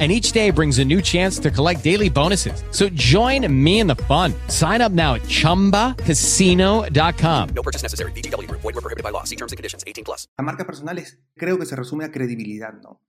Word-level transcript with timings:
and 0.00 0.10
each 0.10 0.32
day 0.32 0.50
brings 0.50 0.80
a 0.80 0.84
new 0.84 1.00
chance 1.00 1.38
to 1.38 1.52
collect 1.52 1.84
daily 1.84 2.10
bonuses. 2.10 2.64
So 2.72 2.88
join 2.88 3.46
me 3.48 3.78
in 3.78 3.86
the 3.86 3.94
fun. 4.08 4.34
Sign 4.48 4.82
up 4.82 4.90
now 4.90 5.14
at 5.14 5.22
ChumbaCasino.com. 5.28 7.48
No 7.54 7.62
purchase 7.62 7.84
necessary. 7.84 8.10
BGW. 8.12 8.50
Void 8.50 8.64
were 8.64 8.72
prohibited 8.72 9.04
by 9.04 9.10
law. 9.10 9.22
See 9.22 9.36
terms 9.36 9.52
and 9.52 9.56
conditions. 9.56 9.84
18 9.86 10.04
plus. 10.04 10.26
La 10.36 10.44
marca 10.44 10.66
personal 10.66 10.98
es, 10.98 11.20
creo 11.36 11.58
que 11.58 11.66
se 11.66 11.76
resume 11.76 12.04
a 12.04 12.10
credibilidad, 12.10 12.74
¿no? 12.82 13.00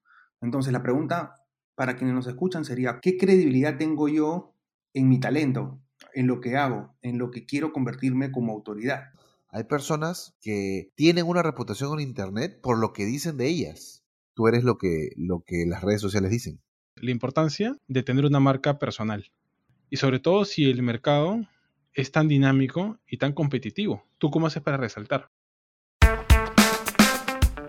Entonces 0.42 0.72
la 0.72 0.84
pregunta 0.84 1.34
para 1.76 1.96
quienes 1.96 2.14
nos 2.14 2.28
escuchan 2.28 2.66
sería, 2.66 3.00
¿qué 3.02 3.18
credibilidad 3.18 3.78
tengo 3.78 4.08
yo 4.08 4.54
en 4.94 5.10
mi 5.10 5.20
talento, 5.20 5.82
en 6.14 6.28
lo 6.28 6.40
que 6.40 6.56
hago, 6.56 6.96
en 7.02 7.18
lo 7.18 7.32
que 7.32 7.46
quiero 7.46 7.74
convertirme 7.74 8.32
como 8.32 8.54
autoridad? 8.54 9.06
Hay 9.50 9.64
personas 9.64 10.36
que 10.42 10.92
tienen 10.96 11.26
una 11.26 11.42
reputación 11.42 11.94
en 11.94 12.08
Internet 12.08 12.60
por 12.62 12.78
lo 12.78 12.94
que 12.94 13.06
dicen 13.06 13.38
de 13.38 13.48
ellas. 13.48 14.04
Tú 14.34 14.48
eres 14.48 14.64
lo 14.64 14.78
que, 14.78 15.10
lo 15.16 15.44
que 15.46 15.66
las 15.66 15.82
redes 15.82 16.02
sociales 16.02 16.30
dicen 16.30 16.62
la 17.02 17.12
importancia 17.12 17.78
de 17.88 18.04
tener 18.04 18.26
una 18.26 18.40
marca 18.40 18.80
personal. 18.80 19.32
Y 19.90 19.98
sobre 19.98 20.20
todo 20.20 20.46
si 20.46 20.70
el 20.70 20.82
mercado 20.82 21.42
es 21.94 22.12
tan 22.12 22.28
dinámico 22.28 22.98
y 23.08 23.18
tan 23.18 23.34
competitivo. 23.34 24.06
¿Tú 24.18 24.32
cómo 24.32 24.48
haces 24.48 24.64
para 24.64 24.78
resaltar? 24.78 25.30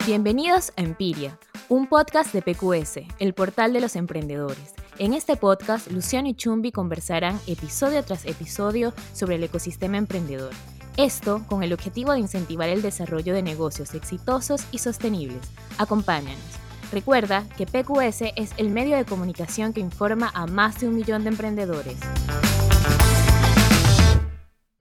Bienvenidos 0.07 0.73
a 0.77 0.83
Empiria, 0.83 1.39
un 1.69 1.89
podcast 1.89 2.33
de 2.33 2.43
PQS, 2.43 3.01
el 3.19 3.34
portal 3.34 3.73
de 3.73 3.81
los 3.81 3.97
emprendedores. 3.97 4.75
En 4.98 5.12
este 5.12 5.37
podcast, 5.37 5.91
Luciano 5.91 6.28
y 6.28 6.34
Chumbi 6.34 6.70
conversarán 6.70 7.39
episodio 7.48 8.05
tras 8.05 8.25
episodio 8.25 8.95
sobre 9.12 9.34
el 9.34 9.43
ecosistema 9.43 9.98
emprendedor. 9.98 10.53
Esto 10.97 11.45
con 11.48 11.62
el 11.62 11.72
objetivo 11.72 12.12
de 12.12 12.20
incentivar 12.20 12.69
el 12.69 12.83
desarrollo 12.83 13.34
de 13.34 13.43
negocios 13.43 13.95
exitosos 13.95 14.65
y 14.70 14.78
sostenibles. 14.78 15.50
Acompáñanos. 15.77 16.66
Recuerda 16.92 17.45
que 17.56 17.67
PQS 17.67 18.33
es 18.37 18.53
el 18.59 18.70
medio 18.70 18.97
de 18.97 19.05
comunicación 19.05 19.73
que 19.73 19.81
informa 19.81 20.31
a 20.34 20.47
más 20.47 20.81
de 20.81 20.89
un 20.89 20.95
millón 20.95 21.25
de 21.25 21.31
emprendedores. 21.31 21.97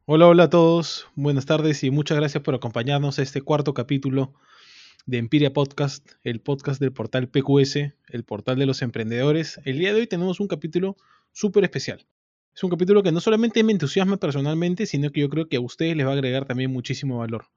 Hola, 0.05 0.27
hola 0.27 0.43
a 0.43 0.49
todos, 0.51 1.07
buenas 1.15 1.47
tardes 1.47 1.83
y 1.83 1.89
muchas 1.89 2.17
gracias 2.17 2.43
por 2.43 2.53
acompañarnos 2.53 3.17
a 3.17 3.23
este 3.23 3.41
cuarto 3.41 3.73
capítulo 3.73 4.35
de 5.07 5.17
Empiria 5.17 5.51
Podcast, 5.51 6.07
el 6.21 6.41
podcast 6.41 6.79
del 6.79 6.93
portal 6.93 7.27
PQS, 7.27 7.75
el 8.09 8.23
portal 8.23 8.59
de 8.59 8.67
los 8.67 8.83
emprendedores. 8.83 9.59
El 9.65 9.79
día 9.79 9.91
de 9.91 10.01
hoy 10.01 10.07
tenemos 10.07 10.39
un 10.39 10.47
capítulo 10.47 10.97
súper 11.31 11.63
especial. 11.63 12.05
Es 12.55 12.63
un 12.63 12.69
capítulo 12.69 13.01
que 13.01 13.11
no 13.11 13.19
solamente 13.19 13.63
me 13.63 13.71
entusiasma 13.71 14.17
personalmente, 14.17 14.85
sino 14.85 15.09
que 15.11 15.21
yo 15.21 15.29
creo 15.29 15.47
que 15.49 15.57
a 15.57 15.61
ustedes 15.61 15.97
les 15.97 16.05
va 16.05 16.11
a 16.11 16.13
agregar 16.13 16.45
también 16.45 16.71
muchísimo 16.71 17.17
valor 17.17 17.47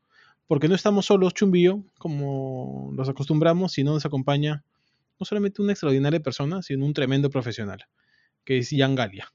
porque 0.48 0.68
no 0.68 0.74
estamos 0.74 1.06
solos, 1.06 1.34
Chumbío, 1.34 1.84
como 1.98 2.90
los 2.94 3.08
acostumbramos, 3.08 3.72
sino 3.72 3.92
nos 3.92 4.06
acompaña 4.06 4.64
no 5.20 5.26
solamente 5.26 5.62
una 5.62 5.72
extraordinaria 5.72 6.20
persona, 6.20 6.62
sino 6.62 6.86
un 6.86 6.94
tremendo 6.94 7.30
profesional, 7.30 7.84
que 8.44 8.58
es 8.58 8.70
Jan 8.70 8.94
Galia. 8.94 9.32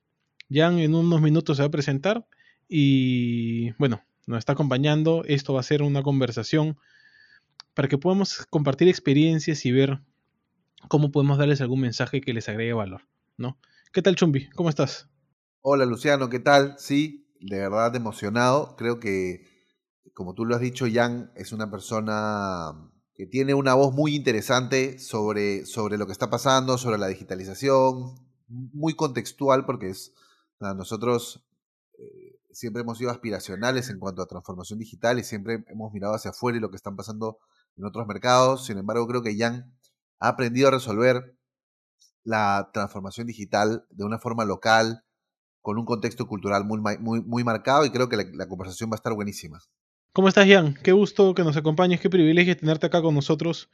Jan 0.51 0.79
en 0.79 0.95
unos 0.95 1.21
minutos 1.21 1.57
se 1.57 1.63
va 1.63 1.67
a 1.67 1.71
presentar 1.71 2.25
y 2.67 3.71
bueno, 3.73 4.01
nos 4.25 4.39
está 4.39 4.53
acompañando. 4.53 5.23
Esto 5.25 5.53
va 5.53 5.59
a 5.59 5.63
ser 5.63 5.83
una 5.83 6.01
conversación 6.01 6.77
para 7.75 7.87
que 7.87 7.97
podamos 7.97 8.45
compartir 8.49 8.87
experiencias 8.87 9.65
y 9.65 9.71
ver 9.71 9.99
cómo 10.87 11.11
podemos 11.11 11.37
darles 11.37 11.61
algún 11.61 11.81
mensaje 11.81 12.21
que 12.21 12.33
les 12.33 12.49
agregue 12.49 12.73
valor, 12.73 13.01
¿no? 13.37 13.59
¿Qué 13.91 14.01
tal, 14.01 14.15
Chumbi? 14.15 14.49
¿Cómo 14.49 14.69
estás? 14.69 15.07
Hola, 15.61 15.85
Luciano, 15.85 16.29
¿qué 16.29 16.39
tal? 16.39 16.75
Sí, 16.79 17.27
de 17.39 17.59
verdad 17.59 17.95
emocionado. 17.95 18.75
Creo 18.77 18.99
que 18.99 19.52
como 20.13 20.33
tú 20.33 20.45
lo 20.45 20.55
has 20.55 20.61
dicho, 20.61 20.85
Jan 20.91 21.31
es 21.35 21.51
una 21.51 21.71
persona 21.71 22.91
que 23.15 23.25
tiene 23.27 23.53
una 23.53 23.73
voz 23.73 23.93
muy 23.93 24.15
interesante 24.15 24.99
sobre, 24.99 25.65
sobre 25.65 25.97
lo 25.97 26.05
que 26.05 26.11
está 26.11 26.29
pasando, 26.29 26.77
sobre 26.77 26.97
la 26.97 27.07
digitalización, 27.07 28.15
muy 28.47 28.95
contextual 28.95 29.65
porque 29.65 29.89
es, 29.89 30.13
nosotros 30.59 31.45
eh, 31.97 32.39
siempre 32.51 32.81
hemos 32.81 32.97
sido 32.97 33.11
aspiracionales 33.11 33.89
en 33.89 33.99
cuanto 33.99 34.21
a 34.21 34.27
transformación 34.27 34.79
digital 34.79 35.19
y 35.19 35.23
siempre 35.23 35.63
hemos 35.67 35.93
mirado 35.93 36.15
hacia 36.15 36.31
afuera 36.31 36.57
y 36.57 36.61
lo 36.61 36.69
que 36.69 36.75
están 36.75 36.95
pasando 36.95 37.39
en 37.77 37.85
otros 37.85 38.07
mercados. 38.07 38.65
Sin 38.65 38.77
embargo, 38.77 39.07
creo 39.07 39.21
que 39.21 39.37
Jan 39.37 39.73
ha 40.19 40.29
aprendido 40.29 40.67
a 40.67 40.71
resolver 40.71 41.37
la 42.23 42.69
transformación 42.73 43.27
digital 43.27 43.85
de 43.89 44.05
una 44.05 44.19
forma 44.19 44.45
local, 44.45 45.03
con 45.61 45.77
un 45.77 45.85
contexto 45.85 46.27
cultural 46.27 46.65
muy, 46.65 46.79
muy, 46.99 47.21
muy 47.21 47.43
marcado 47.43 47.85
y 47.85 47.89
creo 47.89 48.09
que 48.09 48.17
la 48.33 48.47
conversación 48.47 48.89
va 48.89 48.95
a 48.95 48.97
estar 48.97 49.13
buenísima. 49.13 49.59
¿Cómo 50.15 50.27
estás, 50.27 50.47
Jan? 50.47 50.75
Qué 50.75 50.91
gusto 50.91 51.33
que 51.33 51.43
nos 51.43 51.57
acompañes, 51.57 51.99
qué 51.99 52.07
privilegio 52.07 52.55
tenerte 52.55 52.85
acá 52.85 53.01
con 53.01 53.15
nosotros. 53.15 53.71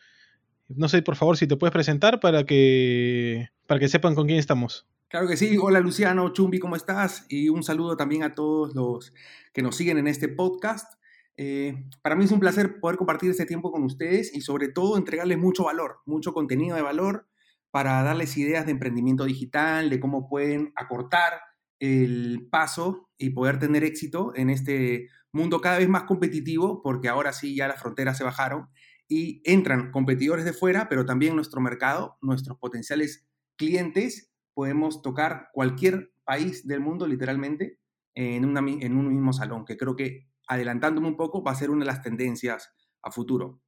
No 0.69 0.87
sé, 0.87 1.01
por 1.01 1.17
favor, 1.17 1.35
si 1.35 1.47
te 1.47 1.57
puedes 1.57 1.73
presentar 1.73 2.21
para 2.21 2.45
que, 2.45 3.49
para 3.67 3.77
que 3.77 3.89
sepan 3.89 4.15
con 4.15 4.25
quién 4.25 4.39
estamos. 4.39 4.87
Claro 5.09 5.27
que 5.27 5.35
sí. 5.35 5.57
Hola, 5.61 5.81
Luciano, 5.81 6.29
Chumbi, 6.31 6.59
¿cómo 6.59 6.77
estás? 6.77 7.25
Y 7.27 7.49
un 7.49 7.61
saludo 7.61 7.97
también 7.97 8.23
a 8.23 8.35
todos 8.35 8.73
los 8.73 9.13
que 9.51 9.61
nos 9.61 9.75
siguen 9.75 9.97
en 9.97 10.07
este 10.07 10.29
podcast. 10.29 10.93
Eh, 11.35 11.83
para 12.01 12.15
mí 12.15 12.23
es 12.23 12.31
un 12.31 12.39
placer 12.39 12.79
poder 12.79 12.95
compartir 12.95 13.29
este 13.31 13.45
tiempo 13.45 13.69
con 13.69 13.83
ustedes 13.83 14.33
y 14.33 14.39
sobre 14.39 14.69
todo 14.69 14.95
entregarles 14.95 15.39
mucho 15.39 15.65
valor, 15.65 15.97
mucho 16.05 16.31
contenido 16.31 16.77
de 16.77 16.83
valor 16.83 17.27
para 17.69 18.01
darles 18.01 18.37
ideas 18.37 18.65
de 18.65 18.71
emprendimiento 18.71 19.25
digital, 19.25 19.89
de 19.89 19.99
cómo 19.99 20.29
pueden 20.29 20.71
acortar 20.77 21.33
el 21.79 22.47
paso 22.51 23.09
y 23.17 23.31
poder 23.31 23.59
tener 23.59 23.83
éxito 23.83 24.33
en 24.35 24.49
este 24.49 25.07
mundo 25.31 25.61
cada 25.61 25.77
vez 25.77 25.89
más 25.89 26.03
competitivo, 26.03 26.81
porque 26.81 27.07
ahora 27.07 27.33
sí 27.33 27.55
ya 27.55 27.67
las 27.67 27.81
fronteras 27.81 28.17
se 28.17 28.23
bajaron 28.23 28.69
y 29.07 29.41
entran 29.43 29.91
competidores 29.91 30.45
de 30.45 30.53
fuera, 30.53 30.87
pero 30.89 31.05
también 31.05 31.35
nuestro 31.35 31.61
mercado, 31.61 32.17
nuestros 32.21 32.57
potenciales 32.57 33.27
clientes, 33.55 34.31
podemos 34.53 35.01
tocar 35.01 35.49
cualquier 35.53 36.11
país 36.23 36.67
del 36.67 36.79
mundo 36.79 37.07
literalmente 37.07 37.79
en, 38.13 38.43
en 38.57 38.97
un 38.97 39.07
mismo 39.07 39.33
salón, 39.33 39.65
que 39.65 39.77
creo 39.77 39.95
que 39.95 40.27
adelantándome 40.47 41.07
un 41.07 41.17
poco 41.17 41.43
va 41.43 41.51
a 41.51 41.55
ser 41.55 41.69
una 41.69 41.85
de 41.85 41.91
las 41.91 42.01
tendencias 42.01 42.71
a 43.01 43.11
futuro. 43.11 43.61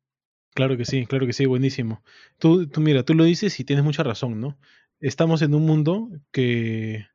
Claro 0.53 0.75
que 0.77 0.85
sí, 0.85 1.05
claro 1.05 1.25
que 1.25 1.33
sí, 1.33 1.45
buenísimo. 1.45 2.03
Tú, 2.37 2.67
tú 2.67 2.81
mira, 2.81 3.03
tú 3.03 3.13
lo 3.13 3.23
dices 3.23 3.57
y 3.59 3.63
tienes 3.63 3.85
mucha 3.85 4.03
razón, 4.03 4.41
¿no? 4.41 4.59
Estamos 4.99 5.41
en 5.41 5.55
un 5.55 5.65
mundo 5.65 6.09
que, 6.31 7.05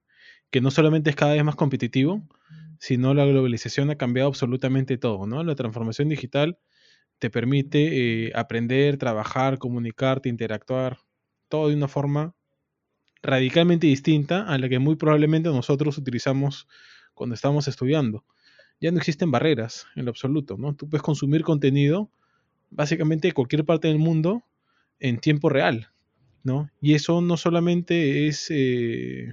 que 0.50 0.60
no 0.60 0.70
solamente 0.70 1.10
es 1.10 1.16
cada 1.16 1.34
vez 1.34 1.44
más 1.44 1.56
competitivo, 1.56 2.22
sino 2.78 3.14
la 3.14 3.24
globalización 3.24 3.90
ha 3.90 3.96
cambiado 3.96 4.28
absolutamente 4.28 4.98
todo, 4.98 5.26
¿no? 5.26 5.42
La 5.42 5.54
transformación 5.54 6.08
digital 6.08 6.58
te 7.18 7.30
permite 7.30 8.26
eh, 8.26 8.32
aprender, 8.34 8.98
trabajar, 8.98 9.58
comunicarte, 9.58 10.28
interactuar, 10.28 10.98
todo 11.48 11.68
de 11.68 11.76
una 11.76 11.88
forma 11.88 12.34
radicalmente 13.22 13.86
distinta 13.86 14.46
a 14.46 14.58
la 14.58 14.68
que 14.68 14.78
muy 14.78 14.96
probablemente 14.96 15.48
nosotros 15.48 15.98
utilizamos 15.98 16.68
cuando 17.14 17.34
estamos 17.34 17.66
estudiando. 17.68 18.24
Ya 18.80 18.90
no 18.90 18.98
existen 18.98 19.30
barreras 19.30 19.86
en 19.96 20.04
lo 20.04 20.10
absoluto, 20.10 20.56
¿no? 20.58 20.74
Tú 20.74 20.88
puedes 20.88 21.02
consumir 21.02 21.42
contenido 21.42 22.10
básicamente 22.70 23.28
de 23.28 23.32
cualquier 23.32 23.64
parte 23.64 23.88
del 23.88 23.98
mundo 23.98 24.44
en 25.00 25.18
tiempo 25.18 25.48
real, 25.48 25.88
¿no? 26.42 26.70
Y 26.80 26.94
eso 26.94 27.20
no 27.22 27.36
solamente 27.36 28.26
es 28.26 28.48
eh, 28.50 29.32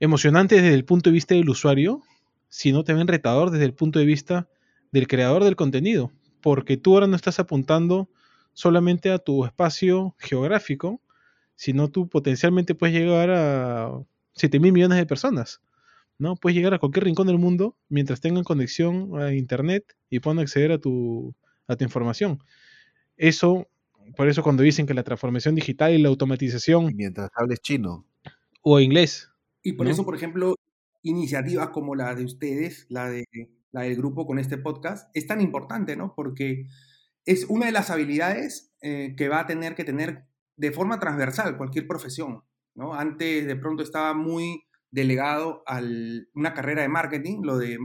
emocionante 0.00 0.56
desde 0.56 0.74
el 0.74 0.84
punto 0.84 1.10
de 1.10 1.14
vista 1.14 1.34
del 1.34 1.48
usuario, 1.48 2.02
sino 2.48 2.84
también 2.84 3.08
retador 3.08 3.50
desde 3.50 3.64
el 3.64 3.74
punto 3.74 3.98
de 3.98 4.04
vista 4.04 4.48
del 4.92 5.08
creador 5.08 5.44
del 5.44 5.56
contenido, 5.56 6.12
porque 6.40 6.76
tú 6.76 6.94
ahora 6.94 7.06
no 7.06 7.16
estás 7.16 7.38
apuntando 7.38 8.08
solamente 8.54 9.10
a 9.10 9.18
tu 9.18 9.44
espacio 9.44 10.14
geográfico, 10.18 11.00
sino 11.54 11.88
tú 11.88 12.08
potencialmente 12.08 12.74
puedes 12.74 12.96
llegar 12.96 13.30
a 13.30 13.92
7 14.34 14.60
mil 14.60 14.72
millones 14.72 14.98
de 14.98 15.06
personas. 15.06 15.60
¿no? 16.18 16.36
Puedes 16.36 16.56
llegar 16.56 16.74
a 16.74 16.78
cualquier 16.78 17.04
rincón 17.04 17.26
del 17.26 17.38
mundo 17.38 17.76
mientras 17.88 18.20
tengan 18.20 18.44
conexión 18.44 19.20
a 19.20 19.34
internet 19.34 19.96
y 20.08 20.20
puedan 20.20 20.38
acceder 20.38 20.72
a 20.72 20.78
tu, 20.78 21.34
a 21.66 21.76
tu 21.76 21.84
información. 21.84 22.42
Eso, 23.16 23.68
por 24.16 24.28
eso 24.28 24.42
cuando 24.42 24.62
dicen 24.62 24.86
que 24.86 24.94
la 24.94 25.02
transformación 25.02 25.54
digital 25.54 25.92
y 25.92 25.98
la 25.98 26.08
automatización. 26.08 26.94
mientras 26.94 27.30
hables 27.34 27.60
chino. 27.60 28.06
O 28.62 28.80
inglés. 28.80 29.30
Y 29.66 29.72
por 29.72 29.88
eso, 29.88 30.04
por 30.04 30.14
ejemplo, 30.14 30.54
iniciativas 31.02 31.70
como 31.70 31.96
la 31.96 32.14
de 32.14 32.24
ustedes, 32.24 32.86
la, 32.88 33.10
de, 33.10 33.24
la 33.72 33.80
del 33.80 33.96
grupo 33.96 34.24
con 34.24 34.38
este 34.38 34.58
podcast, 34.58 35.10
es 35.12 35.26
tan 35.26 35.40
importante, 35.40 35.96
¿no? 35.96 36.14
Porque 36.14 36.68
es 37.24 37.46
una 37.48 37.66
de 37.66 37.72
las 37.72 37.90
habilidades 37.90 38.72
eh, 38.80 39.16
que 39.16 39.28
va 39.28 39.40
a 39.40 39.46
tener 39.46 39.74
que 39.74 39.82
tener 39.82 40.28
de 40.56 40.70
forma 40.70 41.00
transversal 41.00 41.56
cualquier 41.56 41.88
profesión, 41.88 42.44
¿no? 42.76 42.94
Antes 42.94 43.44
de 43.44 43.56
pronto 43.56 43.82
estaba 43.82 44.14
muy 44.14 44.68
delegado 44.92 45.64
a 45.66 45.80
una 46.34 46.54
carrera 46.54 46.82
de 46.82 46.88
marketing, 46.88 47.40
lo 47.42 47.58
de 47.58 47.76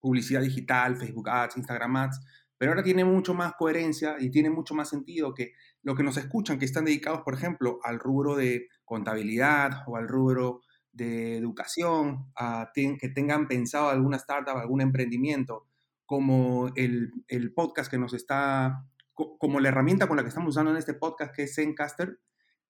publicidad 0.00 0.42
digital, 0.42 0.98
Facebook 0.98 1.30
Ads, 1.30 1.56
Instagram 1.56 1.96
Ads, 1.96 2.20
pero 2.58 2.72
ahora 2.72 2.82
tiene 2.82 3.06
mucho 3.06 3.32
más 3.32 3.54
coherencia 3.54 4.16
y 4.20 4.30
tiene 4.30 4.50
mucho 4.50 4.74
más 4.74 4.90
sentido 4.90 5.32
que 5.32 5.54
lo 5.82 5.94
que 5.94 6.02
nos 6.02 6.18
escuchan, 6.18 6.58
que 6.58 6.66
están 6.66 6.84
dedicados, 6.84 7.22
por 7.22 7.32
ejemplo, 7.32 7.78
al 7.84 7.98
rubro 7.98 8.36
de 8.36 8.68
contabilidad 8.84 9.82
o 9.86 9.96
al 9.96 10.08
rubro 10.08 10.60
de 10.92 11.36
educación, 11.36 12.32
que 12.74 13.08
tengan 13.08 13.48
pensado 13.48 13.88
alguna 13.88 14.18
startup, 14.18 14.56
algún 14.56 14.80
emprendimiento, 14.80 15.66
como 16.06 16.70
el, 16.76 17.12
el, 17.28 17.54
podcast 17.54 17.90
que 17.90 17.98
nos 17.98 18.12
está, 18.12 18.86
como 19.14 19.60
la 19.60 19.68
herramienta 19.68 20.06
con 20.06 20.16
la 20.16 20.22
que 20.22 20.28
estamos 20.28 20.50
usando 20.50 20.70
en 20.70 20.76
este 20.76 20.94
podcast, 20.94 21.34
que 21.34 21.44
es 21.44 21.54
Zencaster, 21.54 22.20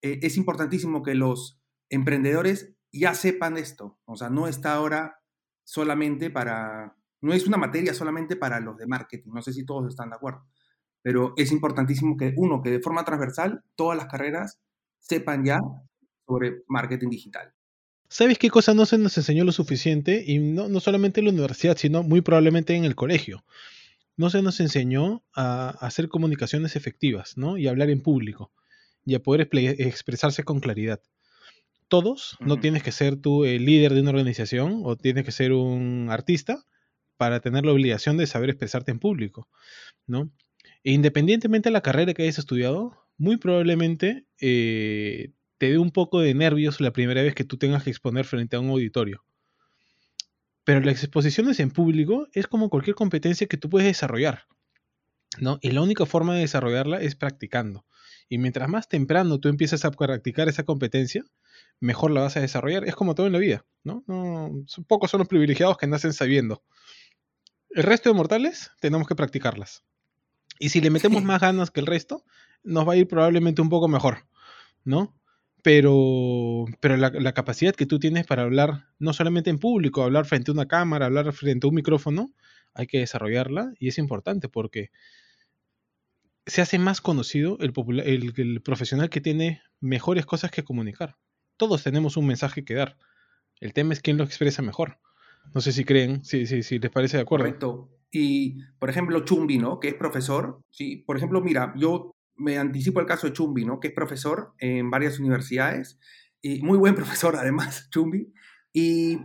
eh, 0.02 0.20
es 0.22 0.36
importantísimo 0.36 1.02
que 1.02 1.14
los 1.14 1.60
emprendedores 1.88 2.74
ya 2.92 3.14
sepan 3.14 3.56
esto. 3.56 3.98
O 4.04 4.16
sea, 4.16 4.30
no 4.30 4.46
está 4.46 4.74
ahora 4.74 5.20
solamente 5.64 6.30
para, 6.30 6.96
no 7.20 7.32
es 7.32 7.46
una 7.46 7.56
materia 7.56 7.94
solamente 7.94 8.36
para 8.36 8.60
los 8.60 8.76
de 8.76 8.86
marketing. 8.86 9.30
No 9.32 9.42
sé 9.42 9.52
si 9.52 9.64
todos 9.64 9.88
están 9.88 10.10
de 10.10 10.16
acuerdo, 10.16 10.44
pero 11.02 11.34
es 11.36 11.52
importantísimo 11.52 12.16
que 12.16 12.34
uno, 12.36 12.62
que 12.62 12.70
de 12.70 12.80
forma 12.80 13.04
transversal, 13.04 13.64
todas 13.76 13.96
las 13.96 14.06
carreras 14.06 14.60
sepan 14.98 15.44
ya 15.44 15.58
sobre 16.26 16.62
marketing 16.68 17.08
digital. 17.08 17.54
¿Sabes 18.12 18.36
qué 18.36 18.50
cosa 18.50 18.74
no 18.74 18.84
se 18.84 18.98
nos 18.98 19.16
enseñó 19.16 19.42
lo 19.42 19.52
suficiente? 19.52 20.22
Y 20.26 20.38
no, 20.38 20.68
no 20.68 20.80
solamente 20.80 21.20
en 21.20 21.24
la 21.24 21.32
universidad, 21.32 21.78
sino 21.78 22.02
muy 22.02 22.20
probablemente 22.20 22.74
en 22.74 22.84
el 22.84 22.94
colegio. 22.94 23.42
No 24.18 24.28
se 24.28 24.42
nos 24.42 24.60
enseñó 24.60 25.24
a 25.34 25.70
hacer 25.80 26.08
comunicaciones 26.10 26.76
efectivas, 26.76 27.38
¿no? 27.38 27.56
Y 27.56 27.68
hablar 27.68 27.88
en 27.88 28.02
público 28.02 28.52
y 29.06 29.14
a 29.14 29.22
poder 29.22 29.48
expresarse 29.78 30.44
con 30.44 30.60
claridad. 30.60 31.00
Todos, 31.88 32.36
no 32.40 32.60
tienes 32.60 32.82
que 32.82 32.92
ser 32.92 33.16
tú 33.16 33.46
el 33.46 33.64
líder 33.64 33.94
de 33.94 34.02
una 34.02 34.10
organización 34.10 34.82
o 34.84 34.94
tienes 34.94 35.24
que 35.24 35.32
ser 35.32 35.52
un 35.52 36.08
artista 36.10 36.66
para 37.16 37.40
tener 37.40 37.64
la 37.64 37.72
obligación 37.72 38.18
de 38.18 38.26
saber 38.26 38.50
expresarte 38.50 38.90
en 38.90 38.98
público, 38.98 39.48
¿no? 40.06 40.30
E 40.84 40.92
independientemente 40.92 41.70
de 41.70 41.72
la 41.72 41.80
carrera 41.80 42.12
que 42.12 42.24
hayas 42.24 42.38
estudiado, 42.38 42.92
muy 43.16 43.38
probablemente 43.38 44.26
eh, 44.38 45.32
te 45.62 45.70
dé 45.70 45.78
un 45.78 45.92
poco 45.92 46.18
de 46.18 46.34
nervios 46.34 46.80
la 46.80 46.92
primera 46.92 47.22
vez 47.22 47.36
que 47.36 47.44
tú 47.44 47.56
tengas 47.56 47.84
que 47.84 47.90
exponer 47.90 48.24
frente 48.24 48.56
a 48.56 48.58
un 48.58 48.70
auditorio. 48.70 49.24
Pero 50.64 50.80
las 50.80 51.04
exposiciones 51.04 51.60
en 51.60 51.70
público 51.70 52.26
es 52.32 52.48
como 52.48 52.68
cualquier 52.68 52.96
competencia 52.96 53.46
que 53.46 53.56
tú 53.56 53.70
puedes 53.70 53.86
desarrollar, 53.86 54.48
¿no? 55.38 55.60
Y 55.62 55.70
la 55.70 55.82
única 55.82 56.04
forma 56.04 56.34
de 56.34 56.40
desarrollarla 56.40 57.00
es 57.00 57.14
practicando. 57.14 57.86
Y 58.28 58.38
mientras 58.38 58.68
más 58.68 58.88
temprano 58.88 59.38
tú 59.38 59.48
empiezas 59.48 59.84
a 59.84 59.92
practicar 59.92 60.48
esa 60.48 60.64
competencia, 60.64 61.22
mejor 61.78 62.10
la 62.10 62.22
vas 62.22 62.36
a 62.36 62.40
desarrollar. 62.40 62.82
Es 62.84 62.96
como 62.96 63.14
todo 63.14 63.28
en 63.28 63.32
la 63.32 63.38
vida, 63.38 63.64
¿no? 63.84 64.02
pocos 64.88 65.12
son 65.12 65.20
los 65.20 65.28
privilegiados 65.28 65.78
que 65.78 65.86
nacen 65.86 66.12
sabiendo. 66.12 66.64
El 67.70 67.84
resto 67.84 68.08
de 68.10 68.16
mortales 68.16 68.72
tenemos 68.80 69.06
que 69.06 69.14
practicarlas. 69.14 69.84
Y 70.58 70.70
si 70.70 70.80
le 70.80 70.90
metemos 70.90 71.22
más 71.22 71.40
ganas 71.40 71.70
que 71.70 71.78
el 71.78 71.86
resto, 71.86 72.24
nos 72.64 72.88
va 72.88 72.94
a 72.94 72.96
ir 72.96 73.06
probablemente 73.06 73.62
un 73.62 73.68
poco 73.68 73.86
mejor, 73.86 74.26
¿no? 74.82 75.14
Pero, 75.62 76.64
pero 76.80 76.96
la, 76.96 77.32
capacidad 77.32 77.74
que 77.74 77.86
tú 77.86 78.00
tienes 78.00 78.26
para 78.26 78.42
hablar, 78.42 78.88
no 78.98 79.12
solamente 79.12 79.48
en 79.48 79.60
público, 79.60 80.02
hablar 80.02 80.26
frente 80.26 80.50
a 80.50 80.54
una 80.54 80.66
cámara, 80.66 81.06
hablar 81.06 81.32
frente 81.32 81.66
a 81.66 81.68
un 81.68 81.76
micrófono, 81.76 82.32
hay 82.74 82.88
que 82.88 82.98
desarrollarla 82.98 83.72
y 83.78 83.88
es 83.88 83.98
importante 83.98 84.48
porque 84.48 84.90
se 86.46 86.62
hace 86.62 86.80
más 86.80 87.00
conocido 87.00 87.58
el, 87.60 87.72
el, 88.36 88.60
profesional 88.62 89.08
que 89.08 89.20
tiene 89.20 89.62
mejores 89.80 90.26
cosas 90.26 90.50
que 90.50 90.64
comunicar. 90.64 91.16
Todos 91.56 91.84
tenemos 91.84 92.16
un 92.16 92.26
mensaje 92.26 92.64
que 92.64 92.74
dar. 92.74 92.96
El 93.60 93.72
tema 93.72 93.92
es 93.92 94.00
quién 94.00 94.16
lo 94.16 94.24
expresa 94.24 94.62
mejor. 94.62 94.98
No 95.54 95.60
sé 95.60 95.70
si 95.70 95.84
creen, 95.84 96.24
si, 96.24 96.46
si, 96.46 96.64
si 96.64 96.80
les 96.80 96.90
parece 96.90 97.18
de 97.18 97.22
acuerdo. 97.22 97.44
Correcto. 97.44 97.88
Y, 98.10 98.58
por 98.78 98.90
ejemplo, 98.90 99.20
Chumbi, 99.20 99.58
¿no? 99.58 99.78
Que 99.78 99.88
es 99.88 99.94
profesor. 99.94 100.60
Sí, 100.70 100.96
por 100.96 101.16
ejemplo, 101.16 101.40
mira, 101.40 101.72
yo 101.76 102.14
me 102.36 102.58
anticipo 102.58 103.00
el 103.00 103.06
caso 103.06 103.26
de 103.26 103.32
Chumbi, 103.32 103.64
¿no? 103.64 103.80
Que 103.80 103.88
es 103.88 103.94
profesor 103.94 104.54
en 104.58 104.90
varias 104.90 105.18
universidades. 105.18 105.98
Y 106.40 106.62
muy 106.62 106.78
buen 106.78 106.94
profesor, 106.96 107.36
además, 107.36 107.88
Chumbi. 107.90 108.32
Y 108.72 109.18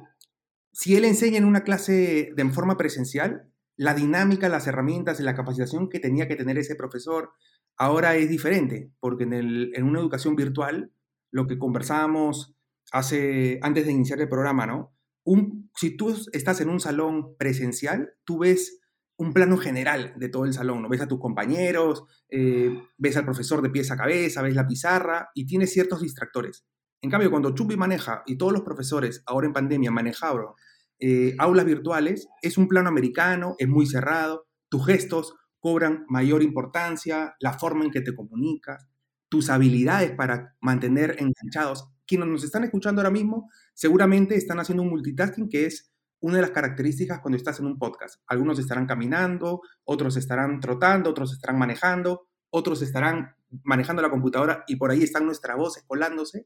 si 0.72 0.96
él 0.96 1.06
enseña 1.06 1.38
en 1.38 1.46
una 1.46 1.64
clase 1.64 2.32
de 2.36 2.50
forma 2.50 2.78
presencial, 2.78 3.52
la 3.76 3.94
dinámica, 3.94 4.50
las 4.50 4.68
herramientas 4.68 5.20
y 5.20 5.24
la 5.24 5.36
capacitación 5.36 5.90
que 5.90 6.00
tenía 6.00 6.28
que 6.28 6.36
tener 6.36 6.58
ese 6.58 6.76
profesor 6.76 7.32
ahora 7.78 8.16
es 8.16 8.30
diferente, 8.30 8.92
porque 9.00 9.24
en, 9.24 9.84
una 9.84 10.00
educación 10.00 10.36
virtual, 10.36 10.92
lo 11.32 11.46
que 11.48 11.60
conversábamos 11.60 12.56
hace, 12.92 13.60
antes 13.62 13.86
de 13.86 13.92
iniciar 13.92 14.20
el 14.20 14.30
programa, 14.30 14.66
¿no? 14.66 14.96
Un, 15.24 15.70
si 15.76 15.96
tú 15.96 16.16
estás 16.32 16.62
en 16.62 16.70
un 16.70 16.80
salón 16.80 17.36
presencial, 17.38 18.14
tú 18.24 18.40
ves 18.40 18.80
un 19.18 19.34
plano 19.34 19.58
general 19.58 20.14
de 20.16 20.30
todo 20.30 20.46
el 20.46 20.54
salón, 20.54 20.82
¿no? 20.84 20.90
Ves 20.90 21.02
a 21.02 21.08
tus 21.08 21.20
compañeros, 21.20 22.04
eh, 22.30 22.84
ves 22.98 23.18
al 23.18 23.26
profesor 23.26 23.62
de 23.62 23.70
pies 23.70 23.92
a 23.92 23.98
cabeza, 23.98 24.42
ves 24.42 24.56
la 24.56 24.68
pizarra 24.68 25.30
y 25.34 25.46
tienes 25.46 25.74
ciertos 25.74 26.02
distractores. 26.02 26.66
En 27.02 27.10
cambio, 27.10 27.32
cuando 27.32 27.54
Chupi 27.54 27.76
maneja 27.78 28.24
y 28.26 28.38
todos 28.38 28.54
los 28.54 28.62
profesores 28.62 29.24
ahora 29.26 29.48
en 29.48 29.54
pandemia 29.54 29.92
manejaron 29.92 30.54
eh, 31.00 31.36
aulas 31.38 31.66
virtuales, 31.66 32.28
es 32.42 32.58
un 32.58 32.68
plano 32.68 32.90
americano, 32.90 33.56
es 33.60 33.68
muy 33.68 33.86
cerrado, 33.86 34.48
tus 34.70 34.86
gestos 34.86 35.36
cobran 35.60 36.06
mayor 36.10 36.44
importancia, 36.44 37.36
la 37.40 37.54
forma 37.54 37.86
en 37.86 37.92
que 37.92 38.02
te 38.02 38.16
comunicas, 38.16 38.88
tus 39.30 39.50
habilidades 39.50 40.12
para 40.12 40.56
mantener 40.62 41.18
enganchados. 41.20 41.90
Quienes 42.06 42.28
nos 42.28 42.44
están 42.44 42.64
escuchando 42.64 43.02
ahora 43.02 43.12
mismo 43.12 43.50
seguramente 43.74 44.36
están 44.36 44.60
haciendo 44.60 44.84
un 44.84 44.90
multitasking 44.90 45.50
que 45.50 45.66
es 45.66 45.92
una 46.20 46.38
de 46.38 46.42
las 46.42 46.52
características 46.52 47.20
cuando 47.20 47.38
estás 47.38 47.60
en 47.60 47.68
un 47.68 47.78
podcast. 47.78 48.22
Algunos 48.28 48.60
estarán 48.60 48.86
caminando, 48.86 49.62
otros 49.84 50.18
estarán 50.18 50.60
trotando, 50.60 51.10
otros 51.10 51.34
estarán 51.34 51.60
manejando, 51.60 52.28
otros 52.50 52.82
estarán 52.82 53.36
manejando 53.64 54.02
la 54.02 54.10
computadora 54.10 54.64
y 54.68 54.76
por 54.78 54.92
ahí 54.92 55.04
están 55.04 55.26
nuestras 55.26 55.58
voces 55.58 55.84
colándose. 55.86 56.46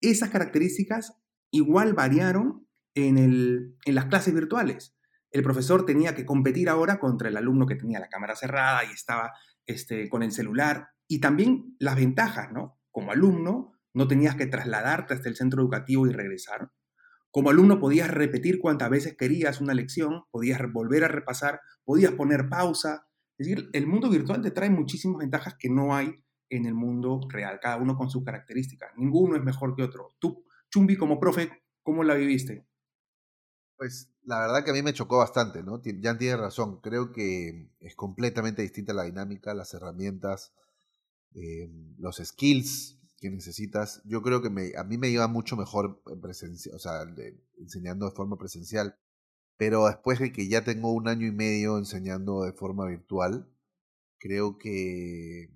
Esas 0.00 0.30
características 0.30 1.14
igual 1.50 1.94
variaron 1.94 2.66
en, 2.94 3.76
las 3.86 4.06
clases 4.06 4.34
virtuales. 4.34 4.96
El 5.30 5.42
profesor 5.42 5.86
tenía 5.86 6.14
que 6.14 6.26
competir 6.26 6.68
ahora 6.68 6.98
contra 6.98 7.28
el 7.28 7.36
alumno 7.36 7.66
que 7.66 7.76
tenía 7.76 8.00
la 8.00 8.08
cámara 8.08 8.34
cerrada 8.34 8.84
y 8.84 8.92
estaba 8.92 9.32
este, 9.66 10.08
con 10.08 10.22
el 10.22 10.32
celular. 10.32 10.88
Y 11.06 11.20
también 11.20 11.76
las 11.78 11.96
ventajas, 11.96 12.50
¿no? 12.52 12.78
Como 12.90 13.12
alumno, 13.12 13.72
no 13.92 14.08
tenías 14.08 14.36
que 14.36 14.46
trasladarte 14.46 15.14
hasta 15.14 15.28
el 15.28 15.36
centro 15.36 15.62
educativo 15.62 16.06
y 16.06 16.12
regresar. 16.12 16.70
Como 17.30 17.50
alumno 17.50 17.78
podías 17.78 18.10
repetir 18.10 18.58
cuantas 18.58 18.90
veces 18.90 19.16
querías 19.16 19.60
una 19.60 19.74
lección, 19.74 20.24
podías 20.30 20.60
volver 20.72 21.04
a 21.04 21.08
repasar, 21.08 21.60
podías 21.84 22.12
poner 22.12 22.48
pausa. 22.48 23.06
Es 23.38 23.46
decir, 23.46 23.70
el 23.72 23.86
mundo 23.86 24.10
virtual 24.10 24.42
te 24.42 24.50
trae 24.50 24.70
muchísimas 24.70 25.18
ventajas 25.18 25.54
que 25.58 25.70
no 25.70 25.94
hay 25.94 26.22
en 26.50 26.66
el 26.66 26.74
mundo 26.74 27.20
real, 27.28 27.60
cada 27.62 27.76
uno 27.76 27.96
con 27.96 28.10
sus 28.10 28.24
características. 28.24 28.90
Ninguno 28.96 29.36
es 29.36 29.42
mejor 29.42 29.76
que 29.76 29.84
otro. 29.84 30.16
Tú, 30.18 30.44
Chumbi, 30.70 30.96
como 30.96 31.20
profe, 31.20 31.50
¿cómo 31.82 32.02
la 32.02 32.14
viviste? 32.14 32.66
Pues 33.76 34.12
la 34.24 34.40
verdad 34.40 34.64
que 34.64 34.72
a 34.72 34.74
mí 34.74 34.82
me 34.82 34.92
chocó 34.92 35.18
bastante, 35.18 35.62
¿no? 35.62 35.80
Jan 36.02 36.18
tiene 36.18 36.36
razón, 36.36 36.80
creo 36.80 37.12
que 37.12 37.70
es 37.78 37.94
completamente 37.94 38.62
distinta 38.62 38.92
la 38.92 39.04
dinámica, 39.04 39.54
las 39.54 39.72
herramientas, 39.72 40.52
eh, 41.34 41.70
los 41.96 42.16
skills 42.16 42.99
que 43.20 43.30
necesitas. 43.30 44.02
Yo 44.04 44.22
creo 44.22 44.42
que 44.42 44.50
me, 44.50 44.72
a 44.76 44.84
mí 44.84 44.98
me 44.98 45.08
iba 45.08 45.28
mucho 45.28 45.56
mejor 45.56 46.02
en 46.06 46.20
presencia, 46.20 46.74
o 46.74 46.78
sea, 46.78 47.02
enseñando 47.58 48.06
de 48.06 48.12
forma 48.16 48.36
presencial, 48.38 48.96
pero 49.56 49.86
después 49.86 50.18
de 50.20 50.32
que 50.32 50.48
ya 50.48 50.64
tengo 50.64 50.92
un 50.92 51.08
año 51.08 51.26
y 51.26 51.32
medio 51.32 51.78
enseñando 51.78 52.42
de 52.44 52.52
forma 52.52 52.86
virtual, 52.86 53.48
creo 54.18 54.58
que 54.58 55.50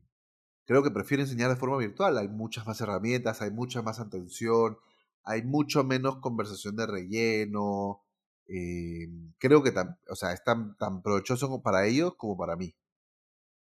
creo 0.66 0.82
que 0.82 0.90
prefiero 0.90 1.22
enseñar 1.22 1.50
de 1.50 1.56
forma 1.56 1.78
virtual. 1.78 2.18
Hay 2.18 2.28
muchas 2.28 2.66
más 2.66 2.80
herramientas, 2.80 3.42
hay 3.42 3.50
mucha 3.50 3.82
más 3.82 4.00
atención, 4.00 4.78
hay 5.24 5.42
mucho 5.42 5.84
menos 5.84 6.18
conversación 6.18 6.76
de 6.76 6.86
relleno, 6.86 8.02
eh, 8.48 9.08
creo 9.38 9.62
que 9.62 9.72
o 10.10 10.16
sea, 10.16 10.32
es 10.32 10.44
tan, 10.44 10.76
tan 10.76 11.02
provechoso 11.02 11.62
para 11.62 11.86
ellos 11.86 12.14
como 12.16 12.36
para 12.36 12.56
mí. 12.56 12.74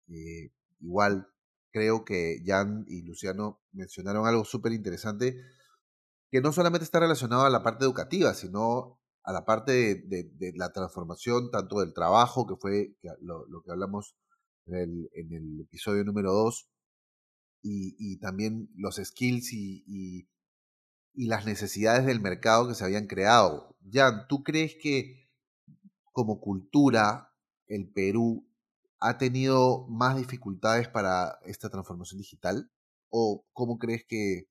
Eh, 0.08 0.50
igual 0.80 1.31
creo 1.72 2.04
que 2.04 2.42
Jan 2.44 2.84
y 2.86 3.02
Luciano 3.02 3.60
mencionaron 3.72 4.26
algo 4.26 4.44
súper 4.44 4.72
interesante 4.72 5.36
que 6.30 6.40
no 6.40 6.52
solamente 6.52 6.84
está 6.84 7.00
relacionado 7.00 7.44
a 7.44 7.50
la 7.50 7.62
parte 7.62 7.84
educativa, 7.84 8.32
sino 8.34 9.00
a 9.24 9.32
la 9.32 9.44
parte 9.44 9.96
de, 10.06 10.52
la 10.56 10.72
transformación 10.72 11.50
tanto 11.50 11.80
del 11.80 11.92
trabajo, 11.92 12.46
que 12.46 12.56
fue 12.56 12.96
lo, 13.20 13.62
que 13.62 13.70
hablamos 13.70 14.16
en 14.66 15.08
el, 15.14 15.60
episodio 15.60 16.04
número 16.04 16.32
2, 16.32 16.68
y, 17.64 18.18
también 18.18 18.70
los 18.74 18.96
skills 18.96 19.52
y 19.52 20.28
las 21.14 21.44
necesidades 21.44 22.06
del 22.06 22.20
mercado 22.20 22.68
que 22.68 22.74
se 22.74 22.84
habían 22.84 23.06
creado. 23.06 23.76
Jan, 23.92 24.26
¿tú 24.28 24.42
crees 24.42 24.76
que 24.80 25.28
como 26.12 26.40
cultura 26.40 27.32
el 27.66 27.90
Perú 27.90 28.46
ha 29.02 29.18
tenido 29.18 29.86
más 29.88 30.16
dificultades 30.16 30.88
para 30.88 31.38
esta 31.44 31.68
transformación 31.68 32.18
digital? 32.18 32.70
¿O 33.10 33.44
cómo 33.52 33.78
crees 33.78 34.04
que 34.06 34.48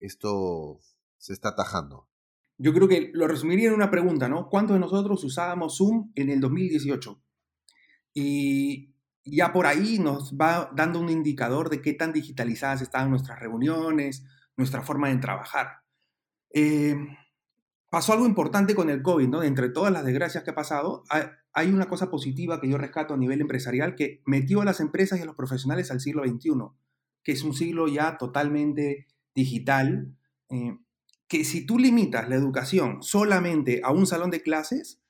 esto 0.00 0.80
se 1.18 1.32
está 1.32 1.50
atajando? 1.50 2.08
Yo 2.58 2.72
creo 2.72 2.88
que 2.88 3.10
lo 3.12 3.28
resumiría 3.28 3.68
en 3.68 3.74
una 3.74 3.90
pregunta, 3.90 4.28
¿no? 4.28 4.48
¿Cuántos 4.48 4.74
de 4.74 4.80
nosotros 4.80 5.22
usábamos 5.24 5.76
Zoom 5.76 6.12
en 6.14 6.30
el 6.30 6.40
2018? 6.40 7.22
Y 8.14 8.94
ya 9.24 9.52
por 9.52 9.66
ahí 9.66 9.98
nos 9.98 10.34
va 10.34 10.70
dando 10.74 11.00
un 11.00 11.08
indicador 11.08 11.70
de 11.70 11.80
qué 11.80 11.92
tan 11.92 12.12
digitalizadas 12.12 12.82
están 12.82 13.10
nuestras 13.10 13.40
reuniones, 13.40 14.24
nuestra 14.56 14.82
forma 14.82 15.08
de 15.08 15.18
trabajar. 15.18 15.82
Eh, 16.54 16.96
pasó 17.92 18.14
algo 18.14 18.24
importante 18.24 18.74
con 18.74 18.88
el 18.88 19.02
COVID, 19.02 19.28
¿no? 19.28 19.42
Entre 19.42 19.68
todas 19.68 19.92
las 19.92 20.02
desgracias 20.02 20.42
que 20.42 20.50
ha 20.52 20.54
pasado, 20.54 21.04
hay 21.52 21.68
una 21.68 21.90
cosa 21.90 22.08
positiva 22.08 22.58
que 22.58 22.66
yo 22.66 22.78
rescato 22.78 23.12
a 23.12 23.18
nivel 23.18 23.42
empresarial 23.42 23.96
que 23.96 24.22
metió 24.24 24.62
a 24.62 24.64
las 24.64 24.80
empresas 24.80 25.18
y 25.18 25.22
a 25.22 25.26
los 25.26 25.36
profesionales 25.36 25.90
al 25.90 26.00
siglo 26.00 26.24
XXI, 26.24 26.52
que 27.22 27.32
es 27.32 27.42
un 27.42 27.52
siglo 27.52 27.88
ya 27.88 28.16
totalmente 28.16 29.08
digital, 29.34 30.16
eh, 30.48 30.78
que 31.28 31.44
si 31.44 31.66
tú 31.66 31.78
limitas 31.78 32.30
la 32.30 32.36
educación 32.36 33.02
solamente 33.02 33.82
a 33.84 33.92
un 33.92 34.06
salón 34.06 34.30
de 34.30 34.40
clases, 34.40 35.02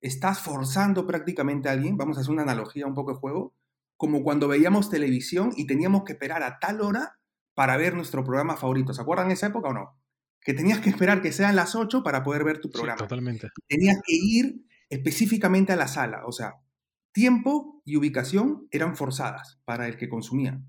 estás 0.00 0.40
forzando 0.40 1.06
prácticamente 1.06 1.68
a 1.68 1.72
alguien, 1.72 1.98
vamos 1.98 2.16
a 2.16 2.22
hacer 2.22 2.32
una 2.32 2.44
analogía 2.44 2.86
un 2.86 2.94
poco 2.94 3.12
de 3.12 3.18
juego, 3.18 3.54
como 3.98 4.22
cuando 4.22 4.48
veíamos 4.48 4.88
televisión 4.88 5.52
y 5.58 5.66
teníamos 5.66 6.04
que 6.04 6.14
esperar 6.14 6.42
a 6.42 6.58
tal 6.58 6.80
hora 6.80 7.18
para 7.52 7.76
ver 7.76 7.94
nuestro 7.94 8.24
programa 8.24 8.56
favorito. 8.56 8.94
¿Se 8.94 9.02
acuerdan 9.02 9.30
esa 9.30 9.48
época 9.48 9.68
o 9.68 9.74
no? 9.74 9.99
Que 10.42 10.54
tenías 10.54 10.80
que 10.80 10.90
esperar 10.90 11.22
que 11.22 11.32
sean 11.32 11.56
las 11.56 11.74
8 11.74 12.02
para 12.02 12.22
poder 12.22 12.44
ver 12.44 12.60
tu 12.60 12.70
programa. 12.70 12.96
totalmente. 12.96 13.48
Tenías 13.68 13.98
que 14.04 14.14
ir 14.14 14.64
específicamente 14.88 15.72
a 15.72 15.76
la 15.76 15.86
sala, 15.86 16.22
o 16.26 16.32
sea, 16.32 16.54
tiempo 17.12 17.82
y 17.84 17.96
ubicación 17.96 18.66
eran 18.70 18.96
forzadas 18.96 19.60
para 19.64 19.86
el 19.86 19.96
que 19.96 20.08
consumía. 20.08 20.60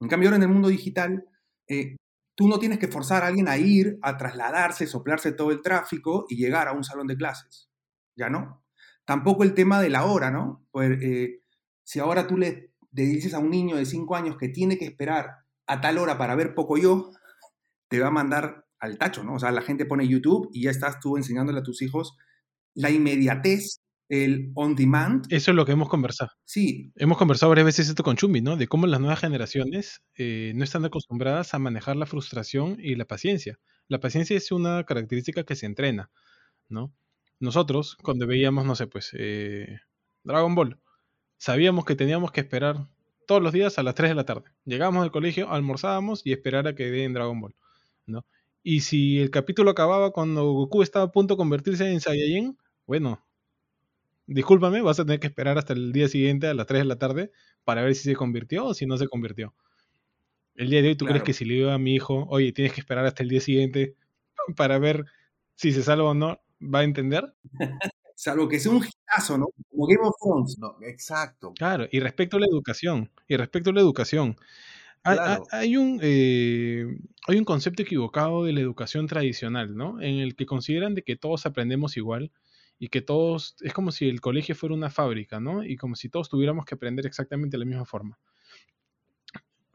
En 0.00 0.08
cambio, 0.08 0.28
ahora 0.28 0.36
en 0.36 0.42
el 0.42 0.48
mundo 0.48 0.68
digital, 0.68 1.24
eh, 1.68 1.96
tú 2.34 2.48
no 2.48 2.58
tienes 2.58 2.78
que 2.78 2.88
forzar 2.88 3.22
a 3.22 3.28
alguien 3.28 3.48
a 3.48 3.56
ir, 3.56 3.98
a 4.02 4.16
trasladarse, 4.16 4.86
soplarse 4.86 5.32
todo 5.32 5.50
el 5.50 5.62
tráfico 5.62 6.26
y 6.28 6.36
llegar 6.36 6.68
a 6.68 6.72
un 6.72 6.84
salón 6.84 7.06
de 7.06 7.16
clases. 7.16 7.70
Ya 8.14 8.28
no. 8.28 8.62
Tampoco 9.04 9.42
el 9.42 9.54
tema 9.54 9.80
de 9.80 9.88
la 9.88 10.04
hora, 10.04 10.30
¿no? 10.30 10.66
Pues, 10.70 10.98
eh, 11.02 11.40
si 11.82 11.98
ahora 11.98 12.26
tú 12.26 12.36
le, 12.36 12.72
dices 12.90 13.34
a 13.34 13.38
un 13.38 13.50
niño 13.50 13.76
de 13.76 13.86
5 13.86 14.16
años 14.16 14.36
que 14.36 14.48
tiene 14.48 14.78
que 14.78 14.84
esperar 14.84 15.38
a 15.66 15.80
tal 15.80 15.98
hora 15.98 16.18
para 16.18 16.34
ver 16.34 16.54
poco 16.54 16.76
yo, 16.76 17.10
te 17.88 18.00
va 18.00 18.08
a 18.08 18.12
mandar 18.12 18.65
al 18.78 18.98
tacho, 18.98 19.24
¿no? 19.24 19.34
O 19.34 19.38
sea, 19.38 19.50
la 19.52 19.62
gente 19.62 19.86
pone 19.86 20.08
YouTube 20.08 20.50
y 20.52 20.62
ya 20.62 20.70
estás 20.70 21.00
tú 21.00 21.16
enseñándole 21.16 21.60
a 21.60 21.62
tus 21.62 21.82
hijos 21.82 22.16
la 22.74 22.90
inmediatez, 22.90 23.80
el 24.08 24.52
on 24.54 24.76
demand. 24.76 25.26
Eso 25.30 25.50
es 25.50 25.56
lo 25.56 25.64
que 25.64 25.72
hemos 25.72 25.88
conversado. 25.88 26.30
Sí. 26.44 26.92
Hemos 26.96 27.18
conversado 27.18 27.50
varias 27.50 27.66
veces 27.66 27.88
esto 27.88 28.02
con 28.02 28.16
Chumbi, 28.16 28.42
¿no? 28.42 28.56
De 28.56 28.68
cómo 28.68 28.86
las 28.86 29.00
nuevas 29.00 29.20
generaciones 29.20 30.02
eh, 30.16 30.52
no 30.54 30.64
están 30.64 30.84
acostumbradas 30.84 31.54
a 31.54 31.58
manejar 31.58 31.96
la 31.96 32.06
frustración 32.06 32.76
y 32.78 32.94
la 32.94 33.06
paciencia. 33.06 33.58
La 33.88 34.00
paciencia 34.00 34.36
es 34.36 34.52
una 34.52 34.84
característica 34.84 35.44
que 35.44 35.56
se 35.56 35.66
entrena, 35.66 36.10
¿no? 36.68 36.92
nosotros, 37.38 37.96
cuando 38.02 38.26
veíamos, 38.26 38.64
no 38.64 38.74
sé, 38.74 38.86
pues, 38.86 39.10
eh, 39.18 39.78
Dragon 40.22 40.54
Ball, 40.54 40.80
sabíamos 41.38 41.84
que 41.84 41.96
teníamos 41.96 42.32
que 42.32 42.40
esperar 42.40 42.88
todos 43.26 43.42
los 43.42 43.52
días 43.52 43.78
a 43.78 43.82
las 43.82 43.94
3 43.94 44.10
de 44.10 44.14
la 44.14 44.24
tarde. 44.24 44.50
Llegábamos 44.64 45.02
al 45.02 45.10
colegio, 45.10 45.50
almorzábamos 45.50 46.22
y 46.24 46.32
esperar 46.32 46.66
a 46.66 46.74
que 46.74 46.90
den 46.90 47.12
Dragon 47.12 47.40
Ball, 47.40 47.54
¿no? 48.06 48.24
Y 48.68 48.80
si 48.80 49.20
el 49.20 49.30
capítulo 49.30 49.70
acababa 49.70 50.10
cuando 50.10 50.52
Goku 50.52 50.82
estaba 50.82 51.04
a 51.04 51.12
punto 51.12 51.34
de 51.34 51.38
convertirse 51.38 51.88
en 51.88 52.00
Saiyajin, 52.00 52.58
bueno, 52.84 53.24
discúlpame, 54.26 54.82
vas 54.82 54.98
a 54.98 55.04
tener 55.04 55.20
que 55.20 55.28
esperar 55.28 55.56
hasta 55.56 55.72
el 55.72 55.92
día 55.92 56.08
siguiente 56.08 56.48
a 56.48 56.54
las 56.54 56.66
3 56.66 56.80
de 56.80 56.84
la 56.84 56.98
tarde 56.98 57.30
para 57.62 57.82
ver 57.82 57.94
si 57.94 58.02
se 58.02 58.16
convirtió 58.16 58.64
o 58.64 58.74
si 58.74 58.84
no 58.84 58.96
se 58.96 59.06
convirtió. 59.06 59.54
El 60.56 60.70
día 60.70 60.82
de 60.82 60.88
hoy, 60.88 60.96
¿tú 60.96 61.04
crees 61.04 61.22
que 61.22 61.32
si 61.32 61.44
le 61.44 61.54
digo 61.54 61.70
a 61.70 61.78
mi 61.78 61.94
hijo, 61.94 62.26
oye, 62.28 62.50
tienes 62.50 62.72
que 62.72 62.80
esperar 62.80 63.06
hasta 63.06 63.22
el 63.22 63.28
día 63.28 63.40
siguiente 63.40 63.94
para 64.56 64.80
ver 64.80 65.04
si 65.54 65.70
se 65.70 65.84
salva 65.84 66.10
o 66.10 66.14
no, 66.14 66.40
va 66.60 66.80
a 66.80 66.82
entender. 66.82 67.36
Salvo 68.16 68.48
que 68.48 68.58
sea 68.58 68.72
un 68.72 68.84
hitazo, 68.84 69.38
¿no? 69.38 69.46
Como 69.70 69.86
Game 69.86 70.00
of 70.02 70.14
Thrones. 70.20 70.58
No, 70.58 70.76
exacto. 70.82 71.52
Claro, 71.52 71.86
y 71.92 72.00
respecto 72.00 72.36
a 72.36 72.40
la 72.40 72.46
educación, 72.46 73.12
y 73.28 73.36
respecto 73.36 73.70
a 73.70 73.74
la 73.74 73.80
educación, 73.80 74.36
hay, 75.50 75.76
un, 75.76 76.00
eh, 76.02 76.86
hay 77.26 77.38
un 77.38 77.44
concepto 77.44 77.82
equivocado 77.82 78.44
de 78.44 78.52
la 78.52 78.60
educación 78.60 79.06
tradicional, 79.06 79.76
¿no? 79.76 80.00
En 80.00 80.18
el 80.18 80.36
que 80.36 80.46
consideran 80.46 80.94
de 80.94 81.02
que 81.02 81.16
todos 81.16 81.46
aprendemos 81.46 81.96
igual 81.96 82.32
y 82.78 82.88
que 82.88 83.00
todos, 83.00 83.56
es 83.60 83.72
como 83.72 83.92
si 83.92 84.08
el 84.08 84.20
colegio 84.20 84.54
fuera 84.54 84.74
una 84.74 84.90
fábrica, 84.90 85.40
¿no? 85.40 85.64
Y 85.64 85.76
como 85.76 85.96
si 85.96 86.08
todos 86.08 86.28
tuviéramos 86.28 86.64
que 86.64 86.74
aprender 86.74 87.06
exactamente 87.06 87.56
de 87.56 87.60
la 87.60 87.64
misma 87.64 87.84
forma. 87.84 88.18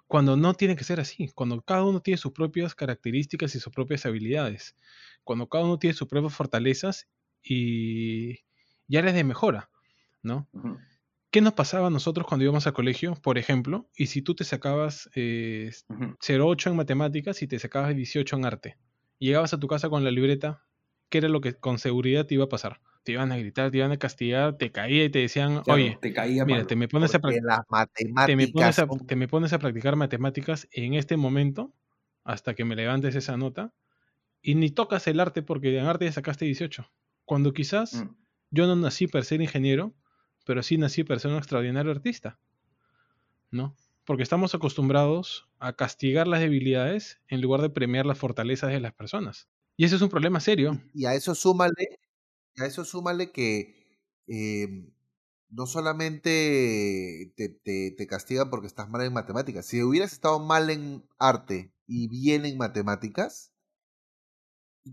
Cuando 0.07 0.35
no 0.35 0.53
tiene 0.53 0.75
que 0.75 0.83
ser 0.83 0.99
así, 0.99 1.29
cuando 1.33 1.61
cada 1.61 1.83
uno 1.85 2.01
tiene 2.01 2.17
sus 2.17 2.33
propias 2.33 2.75
características 2.75 3.55
y 3.55 3.59
sus 3.59 3.73
propias 3.73 4.05
habilidades 4.05 4.75
cuando 5.23 5.47
cada 5.47 5.65
uno 5.65 5.79
tiene 5.79 5.93
sus 5.93 6.07
propias 6.07 6.33
fortalezas 6.33 7.07
y, 7.43 8.39
áreas 8.95 9.15
de 9.15 9.23
mejora, 9.23 9.69
¿no? 10.21 10.47
¿Qué 11.31 11.39
nos 11.39 11.53
pasaba 11.53 11.87
a 11.87 11.89
nosotros 11.89 12.27
cuando 12.27 12.43
íbamos 12.43 12.67
al 12.67 12.73
colegio, 12.73 13.15
por 13.15 13.37
ejemplo? 13.37 13.89
Y 13.95 14.07
si 14.07 14.21
tú 14.21 14.35
te 14.35 14.43
sacabas 14.43 15.09
eh, 15.15 15.71
0,8 15.87 16.71
en 16.71 16.75
matemáticas 16.75 17.41
y 17.41 17.47
te 17.47 17.57
sacabas 17.57 17.95
18 17.95 18.35
en 18.35 18.45
arte, 18.45 18.77
llegabas 19.17 19.53
a 19.53 19.59
tu 19.59 19.67
casa 19.67 19.89
con 19.89 20.03
la 20.03 20.11
libreta, 20.11 20.65
¿qué 21.07 21.19
era 21.19 21.29
lo 21.29 21.39
que 21.39 21.53
con 21.53 21.79
seguridad 21.79 22.25
te 22.25 22.33
iba 22.33 22.43
a 22.43 22.49
pasar? 22.49 22.81
Te 23.03 23.13
iban 23.13 23.31
a 23.31 23.37
gritar, 23.37 23.71
te 23.71 23.77
iban 23.77 23.93
a 23.93 23.97
castigar, 23.97 24.57
te 24.57 24.73
caía 24.73 25.05
y 25.05 25.09
te 25.09 25.19
decían, 25.19 25.61
oye, 25.67 25.97
te 26.01 26.11
caía 26.11 26.43
mira, 26.43 26.67
te 26.67 26.75
me, 26.75 26.89
pones 26.89 27.15
a 27.15 27.19
te, 27.19 28.35
me 28.35 28.47
pones 28.49 28.79
a, 28.79 28.87
te 28.87 29.15
me 29.15 29.27
pones 29.29 29.53
a 29.53 29.59
practicar 29.59 29.95
matemáticas 29.95 30.67
en 30.73 30.95
este 30.95 31.15
momento 31.15 31.73
hasta 32.25 32.55
que 32.55 32.65
me 32.65 32.75
levantes 32.75 33.15
esa 33.15 33.37
nota 33.37 33.73
y 34.41 34.55
ni 34.55 34.69
tocas 34.69 35.07
el 35.07 35.21
arte 35.21 35.43
porque 35.43 35.77
en 35.79 35.85
arte 35.85 36.05
ya 36.05 36.11
sacaste 36.11 36.43
18. 36.43 36.91
Cuando 37.23 37.53
quizás 37.53 38.03
mm. 38.03 38.15
yo 38.49 38.67
no 38.67 38.75
nací 38.75 39.07
para 39.07 39.23
ser 39.23 39.41
ingeniero, 39.41 39.95
pero 40.51 40.63
sí 40.63 40.77
nací 40.77 41.05
para 41.05 41.17
ser 41.17 41.31
un 41.31 41.37
extraordinario 41.37 41.93
artista. 41.93 42.37
¿No? 43.51 43.73
Porque 44.05 44.21
estamos 44.21 44.53
acostumbrados 44.53 45.47
a 45.59 45.77
castigar 45.77 46.27
las 46.27 46.41
debilidades 46.41 47.21
en 47.29 47.39
lugar 47.39 47.61
de 47.61 47.69
premiar 47.69 48.05
las 48.05 48.17
fortalezas 48.17 48.69
de 48.69 48.81
las 48.81 48.91
personas. 48.93 49.47
Y 49.77 49.85
ese 49.85 49.95
es 49.95 50.01
un 50.01 50.09
problema 50.09 50.41
serio. 50.41 50.77
Y 50.93 51.05
a 51.05 51.13
eso 51.13 51.35
súmale, 51.35 51.99
a 52.57 52.65
eso 52.65 52.83
súmale 52.83 53.31
que 53.31 53.97
em, 54.27 54.91
no 55.49 55.67
solamente 55.67 57.31
te, 57.37 57.47
te, 57.47 57.91
te 57.91 58.07
castigan 58.07 58.49
porque 58.49 58.67
estás 58.67 58.89
mal 58.89 59.03
en 59.03 59.13
matemáticas. 59.13 59.65
Si 59.65 59.81
hubieras 59.81 60.11
estado 60.11 60.39
mal 60.39 60.69
en 60.69 61.07
arte 61.17 61.71
y 61.87 62.09
bien 62.09 62.45
en 62.45 62.57
matemáticas, 62.57 63.53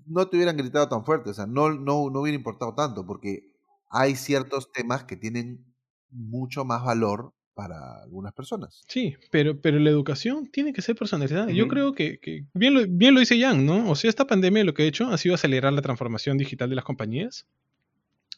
no 0.06 0.28
te 0.28 0.36
hubieran 0.36 0.56
gritado 0.56 0.88
tan 0.88 1.04
fuerte, 1.04 1.30
o 1.30 1.34
sea, 1.34 1.46
no, 1.48 1.70
no, 1.70 2.10
no 2.10 2.20
hubiera 2.20 2.36
importado 2.36 2.76
tanto, 2.76 3.04
porque 3.04 3.57
hay 3.90 4.16
ciertos 4.16 4.73
temas 4.73 5.04
que 5.04 5.16
tienen 5.16 5.64
mucho 6.11 6.64
más 6.64 6.85
valor 6.85 7.33
para 7.54 8.02
algunas 8.02 8.33
personas. 8.33 8.83
Sí, 8.87 9.16
pero, 9.33 9.61
pero 9.61 9.80
la 9.80 9.90
educación 9.90 10.49
tiene 10.49 10.73
que 10.73 10.80
ser 10.80 10.95
personalizada. 10.95 11.50
Yo 11.50 11.66
creo 11.66 11.92
que, 11.92 12.21
que, 12.21 12.45
bien, 12.54 12.75
lo, 12.75 12.87
bien 12.87 13.14
lo 13.14 13.21
dice 13.21 13.40
Jan, 13.40 13.66
¿no? 13.66 13.90
O 13.90 13.97
sea, 13.97 14.09
esta 14.09 14.28
pandemia 14.28 14.62
lo 14.62 14.75
que 14.75 14.85
ha 14.85 14.87
hecho 14.87 15.09
ha 15.09 15.18
sido 15.18 15.35
acelerar 15.35 15.73
la 15.73 15.83
transformación 15.83 16.38
digital 16.38 16.71
de 16.71 16.76
las 16.76 16.85
compañías, 16.85 17.49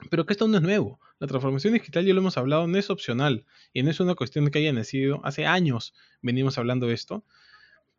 pero 0.09 0.25
que 0.25 0.33
esto 0.33 0.49
no 0.49 0.57
es 0.57 0.63
nuevo. 0.63 1.01
La 1.19 1.27
transformación 1.27 1.75
digital, 1.75 2.07
ya 2.07 2.15
lo 2.15 2.21
hemos 2.21 2.39
hablado, 2.39 2.67
no 2.67 2.79
es 2.79 2.89
opcional 2.89 3.45
y 3.75 3.83
no 3.83 3.91
es 3.91 4.01
una 4.01 4.15
cuestión 4.15 4.51
que 4.51 4.59
haya 4.59 4.73
nacido. 4.73 5.21
Hace 5.23 5.45
años 5.45 5.93
venimos 6.23 6.57
hablando 6.57 6.87
de 6.87 6.95
esto, 6.95 7.23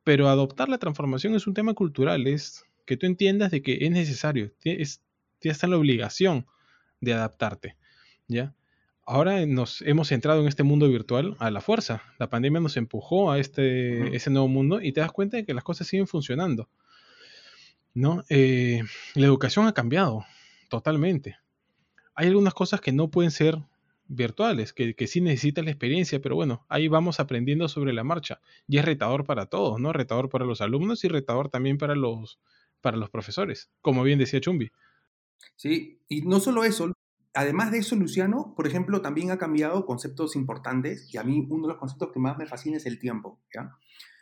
pero 0.03 0.27
adoptar 0.27 0.70
la 0.70 0.79
transformación 0.79 1.36
es 1.36 1.46
un 1.46 1.53
tema 1.53 1.75
cultural, 1.75 2.25
es 2.25 2.63
que 2.88 2.98
tú 2.98 3.05
entiendas 3.05 3.51
de 3.51 3.62
que 3.62 3.77
es 3.81 3.91
necesario, 3.91 4.53
es, 4.63 5.03
ya 5.39 5.51
está 5.51 5.67
en 5.67 5.72
la 5.72 5.77
obligación 5.77 6.48
de 7.01 7.13
adaptarte, 7.13 7.77
¿ya? 8.27 8.55
Ahora 9.05 9.46
nos 9.46 9.81
hemos 9.81 10.12
entrado 10.12 10.41
en 10.41 10.48
este 10.48 10.63
mundo 10.63 10.88
virtual 10.88 11.36
a 11.39 11.51
la 11.51 11.60
fuerza. 11.60 12.03
La 12.20 12.29
pandemia 12.29 12.62
nos 12.62 12.77
empujó 12.77 13.31
a 13.31 13.39
este, 13.39 14.15
ese 14.15 14.29
nuevo 14.29 14.48
mundo 14.48 14.79
y 14.81 14.93
te 14.93 15.01
das 15.01 15.12
cuenta 15.12 15.38
de 15.38 15.43
que 15.43 15.53
las 15.53 15.63
cosas 15.63 15.88
siguen 15.88 16.08
funcionando. 16.08 16.70
¿no? 17.93 18.24
Eh, 18.29 18.84
la 19.15 19.25
educación 19.25 19.67
ha 19.67 19.74
cambiado 19.74 20.25
totalmente. 20.70 21.38
Hay 22.15 22.27
algunas 22.27 22.53
cosas 22.53 22.79
que 22.79 22.91
no 22.91 23.10
pueden 23.10 23.31
ser 23.31 23.58
virtuales, 24.08 24.74
que, 24.74 24.93
que, 24.93 25.08
sí 25.08 25.22
necesitan 25.22 25.65
la 25.65 25.72
experiencia, 25.72 26.22
pero 26.22 26.36
bueno, 26.36 26.65
ahí 26.67 26.88
vamos 26.88 27.20
aprendiendo 27.20 27.67
sobre 27.70 27.93
la 27.93 28.03
marcha. 28.03 28.41
Y 28.67 28.77
es 28.77 28.86
retador 28.86 29.25
para 29.25 29.48
todos, 29.48 29.79
¿no? 29.79 29.93
Retador 29.93 30.29
para 30.29 30.46
los 30.46 30.62
alumnos 30.62 31.03
y 31.03 31.08
retador 31.08 31.50
también 31.50 31.77
para 31.77 31.96
los, 31.96 32.39
para 32.81 32.98
los 32.98 33.10
profesores, 33.10 33.72
como 33.81 34.03
bien 34.03 34.20
decía 34.20 34.41
Chumbi. 34.41 34.72
Sí, 35.55 36.01
y 36.07 36.21
no 36.21 36.39
solo 36.39 36.63
eso, 36.63 36.91
además 37.33 37.71
de 37.71 37.79
eso, 37.79 37.95
Luciano, 37.95 38.53
por 38.55 38.67
ejemplo, 38.67 39.01
también 39.01 39.31
ha 39.31 39.38
cambiado 39.38 39.86
conceptos 39.86 40.36
importantes 40.36 41.13
y 41.13 41.17
a 41.17 41.24
mí 41.24 41.45
uno 41.50 41.67
de 41.67 41.74
los 41.74 41.79
conceptos 41.79 42.12
que 42.12 42.19
más 42.19 42.38
me 42.38 42.45
fascina 42.45 42.77
es 42.77 42.86
el 42.86 43.00
tiempo. 43.00 43.39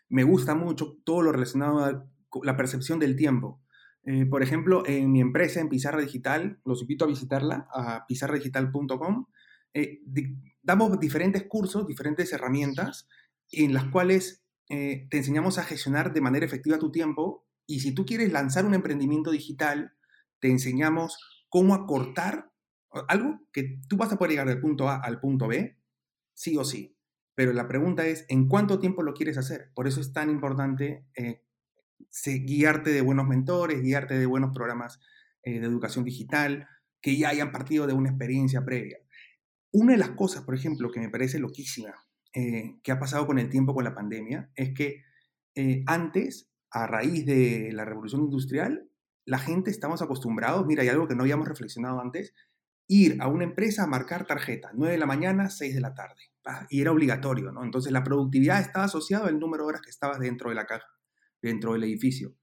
Me 0.10 0.24
gusta 0.24 0.56
mucho 0.56 0.98
todo 1.04 1.22
lo 1.22 1.32
relacionado 1.32 1.86
a 1.86 2.06
la 2.44 2.58
percepción 2.58 3.00
del 3.00 3.16
tiempo. 3.16 3.62
Eh, 4.04 4.26
por 4.26 4.44
ejemplo, 4.44 4.84
en 4.86 5.12
mi 5.12 5.22
empresa, 5.22 5.60
en 5.60 5.70
Pizarra 5.70 6.02
Digital, 6.02 6.60
los 6.66 6.82
invito 6.82 7.06
a 7.06 7.08
visitarla, 7.08 7.68
a 7.72 8.06
pizarradigital.com, 8.08 9.26
eh, 9.74 10.02
damos 10.64 11.00
diferentes 11.00 11.44
cursos, 11.44 11.86
diferentes 11.86 12.32
herramientas 12.34 13.08
en 13.52 13.74
las 13.74 13.86
cuales 13.86 14.44
eh, 14.70 15.08
te 15.10 15.18
enseñamos 15.18 15.58
a 15.58 15.64
gestionar 15.64 16.14
de 16.14 16.22
manera 16.22 16.46
efectiva 16.46 16.80
tu 16.80 16.92
tiempo 16.92 17.46
y 17.66 17.82
si 17.82 17.94
tú 17.94 18.06
quieres 18.06 18.32
lanzar 18.32 18.66
un 18.66 18.74
emprendimiento 18.74 19.32
digital, 19.32 19.94
te 20.39 20.50
enseñamos 20.50 21.17
cómo 21.50 21.74
acortar 21.74 22.51
algo 23.08 23.39
que 23.51 23.79
tú 23.88 23.98
vas 23.98 24.12
a 24.12 24.17
poder 24.17 24.31
llegar 24.31 24.48
del 24.48 24.62
punto 24.62 24.89
A 24.89 24.98
al 24.98 25.19
punto 25.19 25.48
B, 25.48 25.77
sí 26.34 26.58
o 26.58 26.63
sí. 26.63 26.96
pero 27.36 27.53
la 27.53 27.69
pregunta 27.69 28.05
es, 28.05 28.25
¿en 28.27 28.50
cuánto 28.50 28.79
tiempo 28.79 29.01
lo 29.01 29.13
quieres 29.13 29.38
hacer? 29.38 29.72
Por 29.74 29.88
eso 29.88 30.01
es 30.01 30.12
tan 30.12 30.29
importante 30.29 31.05
eh, 31.15 31.41
guiarte 32.46 32.91
de 32.91 33.01
buenos 33.01 33.27
mentores, 33.27 33.81
guiarte 33.81 34.19
de 34.19 34.25
buenos 34.25 34.51
programas 34.53 35.00
eh, 35.43 35.60
de 35.62 35.65
educación 35.65 36.03
digital, 36.03 36.67
que 37.01 37.17
ya 37.17 37.29
hayan 37.29 37.53
partido 37.53 37.88
de 37.88 37.93
una 37.93 38.10
experiencia 38.10 38.65
previa. 38.65 38.98
Una 39.72 39.93
de 39.93 40.00
las 40.00 40.10
cosas, 40.12 40.43
por 40.43 40.53
ejemplo, 40.53 40.91
que 40.91 41.00
me 41.00 41.10
parece 41.10 41.39
loquísima, 41.39 41.93
eh, 42.34 42.79
que 42.84 42.91
ha 42.91 43.00
pasado 43.00 43.25
con 43.25 43.39
el 43.39 43.50
tiempo 43.50 43.74
con 43.74 43.86
la 43.86 43.96
pandemia, 43.96 44.51
es 44.55 44.74
que 44.74 45.03
antes, 45.88 46.50
a 46.72 46.88
raíz 46.88 47.25
de 47.25 47.72
la 47.74 47.84
revolución 47.84 48.22
industrial, 48.22 48.89
la 49.30 49.38
gente 49.38 49.70
estamos 49.70 50.02
acostumbrados, 50.02 50.66
mira, 50.66 50.82
hay 50.82 50.90
algo 50.90 51.08
que 51.08 51.14
no 51.14 51.22
habíamos 51.22 51.48
reflexionado 51.48 52.02
antes, 52.02 52.34
ir 52.88 53.22
a 53.22 53.28
una 53.28 53.44
empresa 53.44 53.84
a 53.84 53.88
marcar 53.88 54.26
tarjeta, 54.26 54.72
9 54.74 54.94
de 54.94 54.98
la 54.98 55.06
mañana, 55.06 55.52
6 55.52 55.76
de 55.76 55.82
la 55.82 55.94
tarde, 55.94 56.32
y 56.72 56.82
era 56.82 56.92
obligatorio, 56.92 57.52
¿no? 57.52 57.64
Entonces 57.64 57.92
la 57.92 58.04
productividad 58.04 58.60
estaba 58.60 58.86
asociada 58.86 59.28
al 59.28 59.40
número 59.40 59.64
de 59.64 59.70
horas 59.70 59.82
que 59.82 59.92
estabas 59.92 60.18
dentro 60.18 60.50
de 60.50 60.56
la 60.56 60.66
caja, 60.66 60.88
dentro 61.44 61.74
del 61.74 61.84
edificio. 61.84 62.34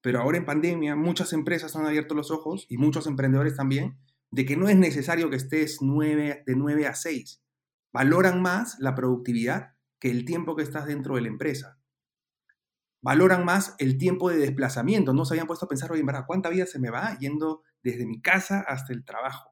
Pero 0.00 0.20
ahora 0.20 0.36
en 0.36 0.44
pandemia 0.44 0.96
muchas 0.96 1.32
empresas 1.32 1.76
han 1.76 1.86
abierto 1.86 2.16
los 2.16 2.32
ojos 2.32 2.66
y 2.68 2.76
muchos 2.76 3.06
emprendedores 3.06 3.54
también 3.54 4.00
de 4.32 4.44
que 4.44 4.56
no 4.56 4.68
es 4.68 4.76
necesario 4.76 5.30
que 5.30 5.36
estés 5.36 5.78
9, 5.80 6.42
de 6.44 6.56
9 6.56 6.88
a 6.88 6.96
6. 6.96 7.40
Valoran 7.92 8.42
más 8.42 8.80
la 8.80 8.96
productividad 8.96 9.74
que 10.00 10.10
el 10.10 10.24
tiempo 10.24 10.56
que 10.56 10.64
estás 10.64 10.86
dentro 10.86 11.14
de 11.14 11.20
la 11.22 11.28
empresa. 11.28 11.78
Valoran 13.02 13.44
más 13.44 13.74
el 13.78 13.98
tiempo 13.98 14.30
de 14.30 14.38
desplazamiento. 14.38 15.12
No 15.12 15.24
se 15.24 15.34
habían 15.34 15.48
puesto 15.48 15.66
a 15.66 15.68
pensar, 15.68 15.90
oye, 15.90 16.04
¿verdad? 16.04 16.24
¿cuánta 16.26 16.48
vida 16.48 16.66
se 16.66 16.78
me 16.78 16.90
va 16.90 17.18
yendo 17.18 17.62
desde 17.82 18.06
mi 18.06 18.22
casa 18.22 18.64
hasta 18.66 18.92
el 18.92 19.04
trabajo? 19.04 19.50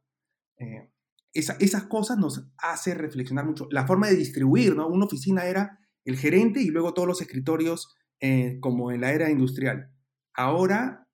Eh, 0.57 0.91
esas 1.33 1.85
cosas 1.85 2.19
nos 2.19 2.49
hace 2.59 2.95
reflexionar 2.95 3.45
mucho. 3.45 3.69
La 3.71 3.87
forma 3.87 4.09
de 4.09 4.17
distribuir, 4.17 4.75
¿no? 4.75 4.89
Una 4.89 5.07
oficina 5.07 5.45
era 5.45 5.79
el 6.05 6.17
gerente 6.17 6.61
y 6.61 6.69
luego 6.69 6.95
todos 6.95 7.09
los 7.09 7.21
escritorios 7.21 7.97
eh, 8.21 8.59
como 8.61 8.93
en 8.93 9.01
la 9.01 9.13
era 9.13 9.31
industrial. 9.31 9.93
Ahora 10.35 11.09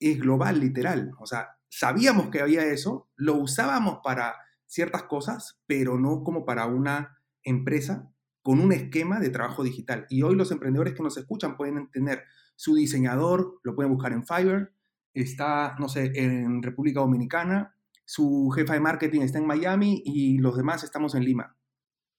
es 0.00 0.18
global, 0.18 0.60
literal. 0.60 1.12
O 1.18 1.26
sea, 1.26 1.58
sabíamos 1.68 2.30
que 2.30 2.40
había 2.40 2.64
eso, 2.64 3.10
lo 3.16 3.34
usábamos 3.34 3.98
para 4.02 4.36
ciertas 4.66 5.04
cosas, 5.04 5.60
pero 5.66 5.98
no 5.98 6.22
como 6.24 6.44
para 6.44 6.66
una 6.66 7.18
empresa 7.42 8.13
con 8.44 8.60
un 8.60 8.72
esquema 8.72 9.20
de 9.20 9.30
trabajo 9.30 9.64
digital. 9.64 10.06
Y 10.10 10.20
hoy 10.20 10.36
los 10.36 10.52
emprendedores 10.52 10.92
que 10.92 11.02
nos 11.02 11.16
escuchan 11.16 11.56
pueden 11.56 11.90
tener 11.90 12.24
su 12.56 12.74
diseñador, 12.74 13.58
lo 13.62 13.74
pueden 13.74 13.90
buscar 13.90 14.12
en 14.12 14.26
Fiverr, 14.26 14.70
está, 15.14 15.74
no 15.78 15.88
sé, 15.88 16.12
en 16.14 16.62
República 16.62 17.00
Dominicana, 17.00 17.74
su 18.04 18.50
jefa 18.54 18.74
de 18.74 18.80
marketing 18.80 19.22
está 19.22 19.38
en 19.38 19.46
Miami 19.46 20.02
y 20.04 20.36
los 20.36 20.58
demás 20.58 20.84
estamos 20.84 21.14
en 21.14 21.24
Lima. 21.24 21.56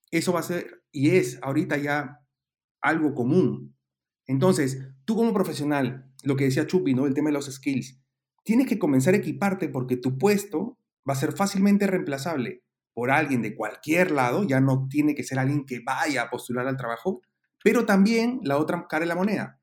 Eso 0.09 0.33
va 0.33 0.39
a 0.39 0.43
ser 0.43 0.83
y 0.91 1.11
es 1.11 1.37
ahorita 1.43 1.77
ya 1.77 2.21
algo 2.81 3.13
común. 3.13 3.77
Entonces, 4.25 4.81
tú 5.05 5.15
como 5.15 5.31
profesional, 5.31 6.11
lo 6.23 6.35
que 6.35 6.45
decía 6.45 6.65
Chupi, 6.65 6.95
¿no? 6.95 7.05
El 7.05 7.13
tema 7.13 7.29
de 7.29 7.33
los 7.33 7.53
skills, 7.53 8.01
tienes 8.43 8.65
que 8.65 8.79
comenzar 8.79 9.13
a 9.13 9.17
equiparte 9.17 9.69
porque 9.69 9.95
tu 9.95 10.17
puesto 10.17 10.79
va 11.07 11.13
a 11.13 11.17
ser 11.17 11.33
fácilmente 11.33 11.85
reemplazable 11.85 12.64
por 12.95 13.11
alguien 13.11 13.43
de 13.43 13.55
cualquier 13.55 14.09
lado, 14.09 14.43
ya 14.45 14.59
no 14.59 14.87
tiene 14.89 15.13
que 15.13 15.23
ser 15.23 15.37
alguien 15.37 15.65
que 15.65 15.81
vaya 15.85 16.23
a 16.23 16.29
postular 16.31 16.65
al 16.65 16.77
trabajo, 16.77 17.21
pero 17.63 17.85
también 17.85 18.39
la 18.43 18.57
otra 18.57 18.87
cara 18.87 19.01
de 19.01 19.09
la 19.09 19.15
moneda, 19.15 19.59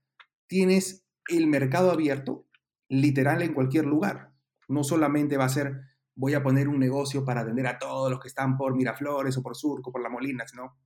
tienes 0.47 1.05
el 1.29 1.47
mercado 1.47 1.91
abierto, 1.91 2.47
literal 2.89 3.43
en 3.43 3.55
cualquier 3.55 3.87
lugar. 3.87 4.33
No 4.69 4.85
solamente 4.85 5.39
va 5.39 5.47
a 5.47 5.49
ser 5.49 5.81
voy 6.15 6.35
a 6.35 6.43
poner 6.43 6.69
un 6.69 6.79
negocio 6.79 7.25
para 7.25 7.41
atender 7.41 7.67
a 7.67 7.79
todos 7.79 8.11
los 8.11 8.21
que 8.21 8.29
están 8.29 8.57
por 8.57 8.75
Miraflores 8.77 9.37
o 9.39 9.43
por 9.43 9.57
Surco, 9.57 9.91
por 9.91 10.03
La 10.03 10.11
Molina, 10.11 10.47
sino 10.47 10.77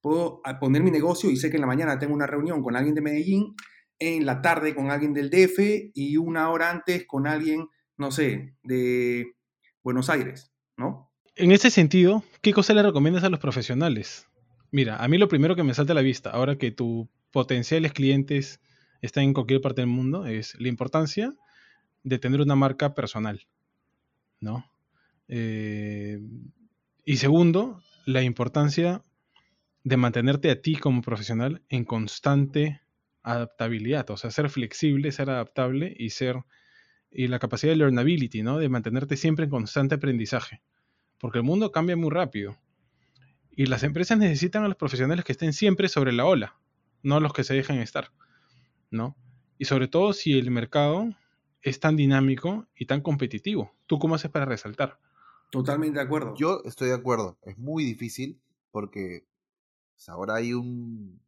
puedo 0.00 0.40
poner 0.60 0.82
mi 0.82 0.90
negocio 0.90 1.30
y 1.30 1.36
sé 1.36 1.50
que 1.50 1.56
en 1.56 1.60
la 1.60 1.66
mañana 1.66 1.98
tengo 1.98 2.14
una 2.14 2.26
reunión 2.26 2.62
con 2.62 2.74
alguien 2.74 2.94
de 2.94 3.02
Medellín, 3.02 3.54
en 3.98 4.26
la 4.26 4.40
tarde 4.40 4.74
con 4.74 4.90
alguien 4.90 5.12
del 5.12 5.30
DF 5.30 5.92
y 5.94 6.16
una 6.16 6.50
hora 6.50 6.70
antes 6.70 7.06
con 7.06 7.26
alguien, 7.26 7.68
no 7.96 8.10
sé, 8.10 8.56
de 8.62 9.36
Buenos 9.84 10.10
Aires, 10.10 10.52
¿no? 10.76 11.11
En 11.34 11.50
ese 11.50 11.70
sentido, 11.70 12.22
¿qué 12.42 12.52
cosa 12.52 12.74
le 12.74 12.82
recomiendas 12.82 13.24
a 13.24 13.30
los 13.30 13.40
profesionales? 13.40 14.28
Mira, 14.70 15.02
a 15.02 15.08
mí 15.08 15.16
lo 15.16 15.28
primero 15.28 15.56
que 15.56 15.62
me 15.62 15.74
salta 15.74 15.92
a 15.92 15.94
la 15.94 16.02
vista, 16.02 16.30
ahora 16.30 16.56
que 16.56 16.70
tus 16.70 17.06
potenciales 17.30 17.92
clientes 17.92 18.60
están 19.00 19.24
en 19.24 19.32
cualquier 19.32 19.60
parte 19.60 19.80
del 19.80 19.88
mundo, 19.88 20.26
es 20.26 20.54
la 20.60 20.68
importancia 20.68 21.34
de 22.02 22.18
tener 22.18 22.40
una 22.40 22.54
marca 22.54 22.94
personal. 22.94 23.46
¿no? 24.40 24.70
Eh, 25.28 26.20
y 27.04 27.16
segundo, 27.16 27.80
la 28.04 28.22
importancia 28.22 29.02
de 29.84 29.96
mantenerte 29.96 30.50
a 30.50 30.60
ti 30.60 30.76
como 30.76 31.00
profesional 31.00 31.62
en 31.70 31.84
constante 31.84 32.82
adaptabilidad, 33.22 34.10
o 34.10 34.16
sea, 34.16 34.30
ser 34.30 34.50
flexible, 34.50 35.12
ser 35.12 35.30
adaptable 35.30 35.94
y 35.98 36.10
ser 36.10 36.36
y 37.10 37.28
la 37.28 37.38
capacidad 37.38 37.72
de 37.72 37.76
learnability, 37.76 38.42
¿no? 38.42 38.58
De 38.58 38.68
mantenerte 38.68 39.16
siempre 39.16 39.44
en 39.44 39.50
constante 39.50 39.96
aprendizaje, 39.96 40.62
porque 41.22 41.38
el 41.38 41.44
mundo 41.44 41.70
cambia 41.70 41.96
muy 41.96 42.10
rápido. 42.10 42.58
Y 43.52 43.66
las 43.66 43.84
empresas 43.84 44.18
necesitan 44.18 44.64
a 44.64 44.68
los 44.68 44.76
profesionales 44.76 45.24
que 45.24 45.30
estén 45.30 45.52
siempre 45.52 45.88
sobre 45.88 46.12
la 46.12 46.24
ola, 46.24 46.58
no 47.04 47.20
los 47.20 47.32
que 47.32 47.44
se 47.44 47.54
dejen 47.54 47.78
estar, 47.78 48.10
¿no? 48.90 49.16
Y 49.56 49.66
sobre 49.66 49.86
todo 49.86 50.14
si 50.14 50.36
el 50.36 50.50
mercado 50.50 51.14
es 51.60 51.78
tan 51.78 51.94
dinámico 51.94 52.66
y 52.74 52.86
tan 52.86 53.02
competitivo. 53.02 53.72
¿Tú 53.86 54.00
cómo 54.00 54.16
haces 54.16 54.32
para 54.32 54.46
resaltar? 54.46 54.98
Totalmente 55.52 56.00
de 56.00 56.04
acuerdo. 56.04 56.34
Yo 56.36 56.60
estoy 56.64 56.88
de 56.88 56.94
acuerdo. 56.94 57.38
Es 57.42 57.56
muy 57.56 57.84
difícil 57.84 58.40
porque 58.72 59.24
pues, 59.94 60.08
ahora 60.08 60.34
hay 60.34 60.54
un... 60.54 61.20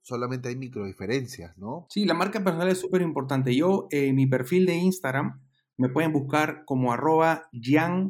Solamente 0.00 0.48
hay 0.48 0.56
micro 0.56 0.86
diferencias, 0.86 1.58
¿no? 1.58 1.86
Sí, 1.90 2.06
la 2.06 2.14
marca 2.14 2.42
personal 2.42 2.68
es 2.68 2.80
súper 2.80 3.02
importante. 3.02 3.54
Yo, 3.54 3.88
en 3.90 4.14
mi 4.14 4.26
perfil 4.26 4.64
de 4.64 4.76
Instagram, 4.76 5.42
me 5.76 5.90
pueden 5.90 6.14
buscar 6.14 6.64
como 6.64 6.94
arroba 6.94 7.50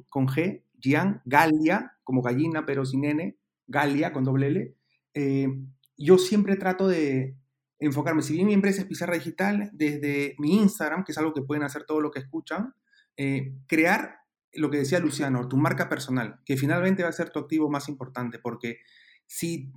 con 0.08 0.28
G, 0.28 0.62
Gian 0.80 1.22
Galia, 1.24 1.98
como 2.04 2.22
gallina 2.22 2.66
pero 2.66 2.84
sin 2.84 3.04
N, 3.04 3.38
Galia 3.66 4.12
con 4.12 4.24
doble 4.24 4.48
L. 4.48 4.76
Eh, 5.14 5.48
yo 5.96 6.18
siempre 6.18 6.56
trato 6.56 6.88
de, 6.88 7.36
enfocarme, 7.78 8.22
si 8.22 8.34
bien 8.34 8.46
mi 8.46 8.54
empresa 8.54 8.82
es 8.82 8.86
Pizarra 8.86 9.14
Digital, 9.14 9.70
desde 9.72 10.34
mi 10.38 10.56
Instagram, 10.56 11.04
que 11.04 11.12
es 11.12 11.18
algo 11.18 11.32
que 11.32 11.42
pueden 11.42 11.62
hacer 11.62 11.84
todo 11.84 12.00
lo 12.00 12.10
que 12.10 12.18
escuchan, 12.20 12.74
eh, 13.16 13.54
crear 13.66 14.20
lo 14.52 14.70
que 14.70 14.78
decía 14.78 14.98
Luciano, 14.98 15.48
tu 15.48 15.56
marca 15.56 15.88
personal, 15.88 16.40
que 16.44 16.56
finalmente 16.56 17.02
va 17.02 17.10
a 17.10 17.12
ser 17.12 17.30
tu 17.30 17.38
activo 17.38 17.70
más 17.70 17.88
importante, 17.88 18.38
porque 18.38 18.78
si 19.26 19.72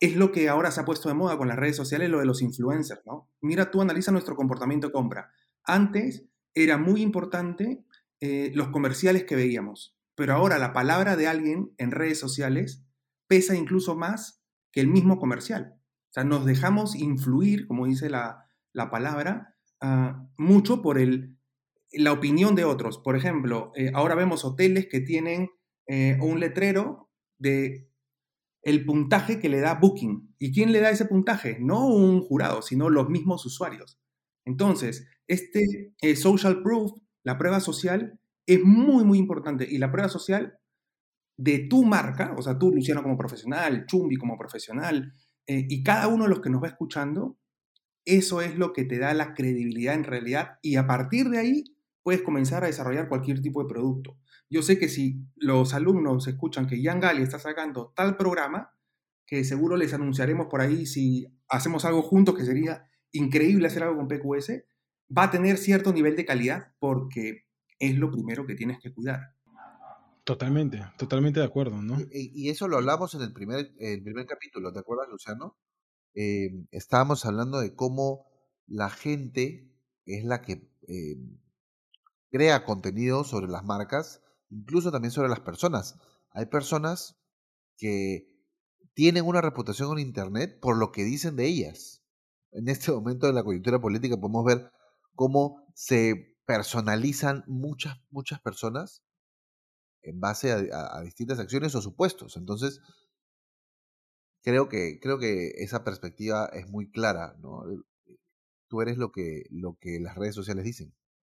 es 0.00 0.16
lo 0.16 0.32
que 0.32 0.48
ahora 0.48 0.70
se 0.70 0.80
ha 0.80 0.84
puesto 0.84 1.08
de 1.08 1.14
moda 1.14 1.38
con 1.38 1.48
las 1.48 1.56
redes 1.56 1.76
sociales, 1.76 2.10
lo 2.10 2.18
de 2.18 2.26
los 2.26 2.42
influencers, 2.42 3.02
¿no? 3.06 3.30
Mira, 3.40 3.70
tú 3.70 3.80
analiza 3.80 4.10
nuestro 4.10 4.34
comportamiento 4.34 4.88
de 4.88 4.92
compra. 4.92 5.30
Antes 5.64 6.24
era 6.54 6.76
muy 6.76 7.02
importante 7.02 7.84
eh, 8.20 8.50
los 8.54 8.68
comerciales 8.68 9.24
que 9.24 9.36
veíamos, 9.36 9.96
pero 10.14 10.34
ahora 10.34 10.58
la 10.58 10.72
palabra 10.72 11.16
de 11.16 11.26
alguien 11.26 11.72
en 11.78 11.90
redes 11.90 12.18
sociales 12.18 12.84
pesa 13.28 13.56
incluso 13.56 13.96
más 13.96 14.42
que 14.72 14.80
el 14.80 14.88
mismo 14.88 15.18
comercial. 15.18 15.74
O 15.76 16.12
sea, 16.12 16.24
nos 16.24 16.44
dejamos 16.44 16.94
influir, 16.94 17.66
como 17.66 17.86
dice 17.86 18.10
la, 18.10 18.46
palabra, 18.90 19.56
ah, 19.80 20.28
mucho 20.36 20.82
por 20.82 20.98
el, 20.98 21.38
la 21.92 22.12
opinión 22.12 22.54
de 22.54 22.64
otros. 22.64 22.98
Por 22.98 23.16
ejemplo, 23.16 23.72
eh, 23.76 23.90
ahora 23.94 24.14
vemos 24.14 24.44
hoteles 24.44 24.86
que 24.90 25.00
tienen 25.00 25.50
eh, 25.86 26.18
un 26.20 26.40
letrero 26.40 27.10
de 27.38 27.88
el 28.62 28.84
puntaje 28.84 29.40
que 29.40 29.48
le 29.48 29.60
da 29.60 29.74
Booking. 29.74 30.34
¿Y 30.38 30.52
quién 30.52 30.72
le 30.72 30.80
da 30.80 30.90
ese 30.90 31.06
puntaje? 31.06 31.58
No 31.60 31.86
un 31.86 32.22
jurado, 32.22 32.62
sino 32.62 32.90
los 32.90 33.08
mismos 33.08 33.44
usuarios. 33.44 33.98
Entonces, 34.44 35.08
este 35.26 35.94
eh, 36.00 36.16
social 36.16 36.62
proof, 36.62 36.92
la 37.24 37.38
prueba 37.38 37.60
social, 37.60 38.20
es 38.54 38.64
muy, 38.64 39.04
muy 39.04 39.18
importante. 39.18 39.66
Y 39.68 39.78
la 39.78 39.90
prueba 39.90 40.08
social 40.08 40.58
de 41.36 41.60
tu 41.60 41.84
marca, 41.84 42.34
o 42.36 42.42
sea, 42.42 42.58
tú, 42.58 42.70
Luciano, 42.72 43.02
como 43.02 43.16
profesional, 43.16 43.86
Chumbi 43.86 44.16
como 44.16 44.36
profesional, 44.38 45.12
eh, 45.46 45.66
y 45.68 45.82
cada 45.82 46.08
uno 46.08 46.24
de 46.24 46.30
los 46.30 46.40
que 46.40 46.50
nos 46.50 46.62
va 46.62 46.68
escuchando, 46.68 47.38
eso 48.04 48.40
es 48.40 48.56
lo 48.56 48.72
que 48.72 48.84
te 48.84 48.98
da 48.98 49.14
la 49.14 49.34
credibilidad 49.34 49.94
en 49.94 50.04
realidad 50.04 50.58
y 50.60 50.76
a 50.76 50.86
partir 50.86 51.28
de 51.28 51.38
ahí 51.38 51.64
puedes 52.02 52.22
comenzar 52.22 52.64
a 52.64 52.66
desarrollar 52.66 53.08
cualquier 53.08 53.40
tipo 53.40 53.62
de 53.62 53.68
producto. 53.68 54.18
Yo 54.50 54.62
sé 54.62 54.78
que 54.78 54.88
si 54.88 55.24
los 55.36 55.72
alumnos 55.72 56.26
escuchan 56.26 56.66
que 56.66 56.80
Ian 56.80 57.00
Gali 57.00 57.22
está 57.22 57.38
sacando 57.38 57.92
tal 57.96 58.16
programa, 58.16 58.72
que 59.26 59.44
seguro 59.44 59.76
les 59.76 59.94
anunciaremos 59.94 60.48
por 60.48 60.60
ahí 60.60 60.84
si 60.84 61.26
hacemos 61.48 61.84
algo 61.84 62.02
juntos, 62.02 62.34
que 62.34 62.44
sería 62.44 62.84
increíble 63.12 63.68
hacer 63.68 63.84
algo 63.84 63.96
con 63.96 64.08
PQS, 64.08 64.64
va 65.16 65.24
a 65.24 65.30
tener 65.30 65.56
cierto 65.56 65.92
nivel 65.92 66.16
de 66.16 66.24
calidad 66.24 66.72
porque 66.78 67.46
es 67.82 67.98
lo 67.98 68.12
primero 68.12 68.46
que 68.46 68.54
tienes 68.54 68.78
que 68.80 68.94
cuidar. 68.94 69.34
Totalmente, 70.22 70.80
totalmente 70.96 71.40
de 71.40 71.46
acuerdo, 71.46 71.82
¿no? 71.82 71.98
Y, 72.12 72.48
eso 72.48 72.68
lo 72.68 72.76
hablamos 72.76 73.12
en 73.14 73.22
el 73.22 73.32
primer, 73.32 73.72
el 73.80 74.04
primer 74.04 74.24
capítulo, 74.26 74.72
¿te 74.72 74.78
acuerdas, 74.78 75.08
Luciano? 75.10 75.58
Eh, 76.14 76.64
estábamos 76.70 77.26
hablando 77.26 77.58
de 77.58 77.74
cómo 77.74 78.26
la 78.68 78.88
gente 78.88 79.68
es 80.06 80.24
la 80.24 80.42
que 80.42 80.70
eh, 80.86 81.16
crea 82.30 82.64
contenido 82.64 83.24
sobre 83.24 83.48
las 83.48 83.64
marcas, 83.64 84.22
incluso 84.48 84.92
también 84.92 85.10
sobre 85.10 85.28
las 85.28 85.40
personas. 85.40 85.98
Hay 86.30 86.46
personas 86.46 87.18
que 87.76 88.28
tienen 88.94 89.26
una 89.26 89.40
reputación 89.40 89.98
en 89.98 90.06
Internet 90.06 90.60
por 90.60 90.76
lo 90.76 90.92
que 90.92 91.02
dicen 91.02 91.34
de 91.34 91.46
ellas. 91.46 92.04
En 92.52 92.68
este 92.68 92.92
momento 92.92 93.26
de 93.26 93.32
la 93.32 93.42
coyuntura 93.42 93.80
política 93.80 94.20
podemos 94.20 94.44
ver 94.44 94.70
cómo 95.16 95.66
se 95.74 96.31
personalizan 96.44 97.44
muchas, 97.46 97.98
muchas 98.10 98.40
personas 98.40 99.02
en 100.02 100.20
base 100.20 100.52
a, 100.52 101.00
distintas 101.02 101.38
acciones 101.38 101.74
o 101.74 101.82
supuestos. 101.82 102.36
Entonces, 102.36 102.80
creo 104.42 104.68
que, 104.68 104.98
creo 105.00 105.18
que 105.18 105.52
esa 105.58 105.84
perspectiva 105.84 106.50
es 106.52 106.68
muy 106.68 106.90
clara, 106.90 107.36
¿no? 107.40 107.64
Tú 108.68 108.80
eres 108.80 108.96
lo 108.98 109.12
que, 109.12 109.44
lo 109.50 109.76
que 109.80 110.00
las 110.00 110.16
redes 110.16 110.34
sociales 110.34 110.64
dicen. 110.64 110.92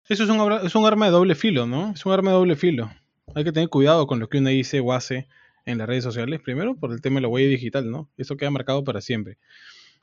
Eso 0.09 0.23
es 0.23 0.29
un, 0.29 0.51
es 0.65 0.75
un 0.75 0.85
arma 0.85 1.05
de 1.05 1.11
doble 1.11 1.35
filo, 1.35 1.67
¿no? 1.67 1.91
Es 1.91 2.05
un 2.05 2.13
arma 2.13 2.31
de 2.31 2.37
doble 2.37 2.55
filo. 2.55 2.89
Hay 3.35 3.43
que 3.43 3.51
tener 3.51 3.69
cuidado 3.69 4.07
con 4.07 4.19
lo 4.19 4.29
que 4.29 4.39
uno 4.39 4.49
dice 4.49 4.79
o 4.79 4.93
hace 4.93 5.27
en 5.65 5.77
las 5.77 5.87
redes 5.87 6.03
sociales, 6.03 6.39
primero 6.41 6.75
por 6.77 6.91
el 6.91 7.01
tema 7.01 7.15
de 7.15 7.23
la 7.23 7.27
huella 7.27 7.49
digital, 7.49 7.91
¿no? 7.91 8.09
Eso 8.17 8.37
queda 8.37 8.49
marcado 8.51 8.83
para 8.83 9.01
siempre. 9.01 9.37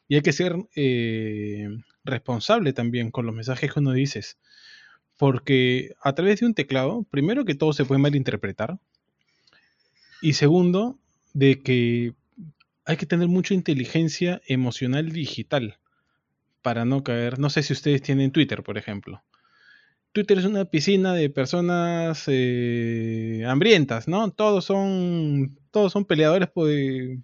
Y 0.07 0.17
hay 0.17 0.23
que 0.23 0.33
ser 0.33 0.57
eh, 0.77 1.69
responsable 2.05 2.75
también 2.75 3.11
con 3.11 3.25
los 3.25 3.35
mensajes 3.35 3.73
que 3.73 3.81
uno 3.81 3.93
dices. 3.93 4.39
Porque 5.17 5.95
a 6.03 6.15
través 6.15 6.41
de 6.41 6.47
un 6.47 6.55
teclado, 6.55 7.05
primero 7.11 7.45
que 7.45 7.55
todo 7.55 7.73
se 7.73 7.85
puede 7.85 8.01
malinterpretar. 8.01 8.79
Y 10.21 10.33
segundo, 10.35 10.99
de 11.33 11.63
que 11.63 12.15
hay 12.85 12.97
que 12.97 13.07
tener 13.07 13.29
mucha 13.29 13.55
inteligencia 13.55 14.41
emocional 14.47 15.11
digital 15.13 15.79
para 16.63 16.85
no 16.85 17.05
caer. 17.05 17.39
No 17.39 17.51
sé 17.51 17.63
si 17.63 17.73
ustedes 17.73 18.03
tienen 18.03 18.31
Twitter, 18.31 18.63
por 18.63 18.79
ejemplo. 18.79 19.23
Twitter 20.13 20.39
es 20.39 20.45
una 20.45 20.65
piscina 20.65 21.13
de 21.13 21.29
personas 21.29 22.25
eh, 22.29 23.45
hambrientas, 23.49 24.07
¿no? 24.07 24.31
Todos 24.31 24.65
son, 24.65 25.59
todos 25.73 25.93
son 25.93 26.05
peleadores 26.05 26.49
pues, 26.55 27.19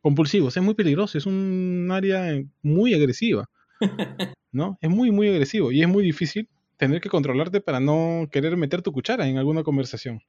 compulsivos. 0.00 0.56
Es 0.56 0.62
muy 0.62 0.74
peligroso, 0.74 1.18
es 1.18 1.26
un 1.26 1.88
área 1.92 2.42
muy 2.62 2.94
agresiva, 2.94 3.50
¿no? 4.50 4.78
Es 4.80 4.88
muy, 4.88 5.10
muy 5.10 5.28
agresivo 5.28 5.72
y 5.72 5.82
es 5.82 5.88
muy 5.88 6.02
difícil 6.02 6.48
tener 6.82 7.00
que 7.00 7.08
controlarte 7.08 7.60
para 7.60 7.78
no 7.78 8.28
querer 8.32 8.56
meter 8.56 8.82
tu 8.82 8.90
cuchara 8.90 9.28
en 9.28 9.38
alguna 9.38 9.62
conversación. 9.62 10.20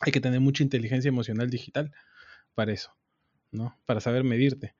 Hay 0.00 0.10
que 0.10 0.22
tener 0.22 0.40
mucha 0.40 0.62
inteligencia 0.62 1.10
emocional 1.10 1.50
digital 1.50 1.92
para 2.54 2.72
eso. 2.72 2.92
¿no? 3.50 3.76
Para 3.84 4.00
saber 4.00 4.24
medirte. 4.24 4.74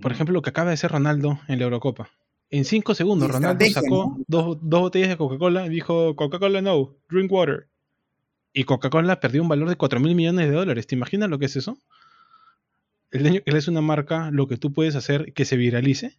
Por 0.00 0.12
ejemplo, 0.12 0.32
lo 0.32 0.40
que 0.40 0.48
acaba 0.48 0.68
de 0.68 0.74
hacer 0.74 0.90
Ronaldo 0.92 1.40
en 1.46 1.58
la 1.58 1.64
Eurocopa. 1.64 2.08
En 2.48 2.64
cinco 2.64 2.94
segundos, 2.94 3.30
Ronaldo 3.30 3.66
sacó 3.66 4.16
dos, 4.26 4.56
botellas 4.62 5.10
de 5.10 5.18
Coca-Cola 5.18 5.66
y 5.66 5.68
dijo: 5.68 6.16
Coca-Cola 6.16 6.62
no, 6.62 6.96
drink 7.10 7.30
water. 7.30 7.68
Y 8.54 8.64
Coca-Cola 8.64 9.20
perdió 9.20 9.42
un 9.42 9.48
valor 9.48 9.68
de 9.68 9.76
4 9.76 10.00
mil 10.00 10.14
millones 10.14 10.48
de 10.48 10.54
dólares. 10.54 10.86
¿Te 10.86 10.94
imaginas 10.94 11.28
lo 11.28 11.38
que 11.38 11.46
es 11.46 11.56
eso? 11.56 11.76
Él 13.10 13.42
es 13.44 13.68
una 13.68 13.82
marca, 13.82 14.30
lo 14.30 14.46
que 14.46 14.56
tú 14.56 14.72
puedes 14.72 14.96
hacer 14.96 15.34
que 15.34 15.44
se 15.44 15.58
viralice. 15.58 16.16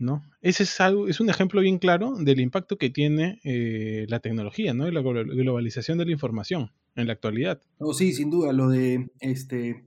¿No? 0.00 0.24
Ese 0.40 0.64
es, 0.64 0.80
algo, 0.80 1.06
es 1.06 1.20
un 1.20 1.30
ejemplo 1.30 1.60
bien 1.60 1.78
claro 1.78 2.16
del 2.16 2.40
impacto 2.40 2.78
que 2.78 2.90
tiene 2.90 3.40
eh, 3.44 4.06
la 4.08 4.18
tecnología, 4.20 4.74
¿no? 4.74 4.88
Y 4.88 4.92
la 4.92 5.02
globalización 5.02 5.98
de 5.98 6.06
la 6.06 6.12
información 6.12 6.72
en 6.96 7.06
la 7.06 7.12
actualidad. 7.12 7.60
Oh, 7.78 7.94
sí, 7.94 8.12
sin 8.12 8.30
duda, 8.30 8.52
lo 8.52 8.68
de 8.68 9.10
este 9.20 9.84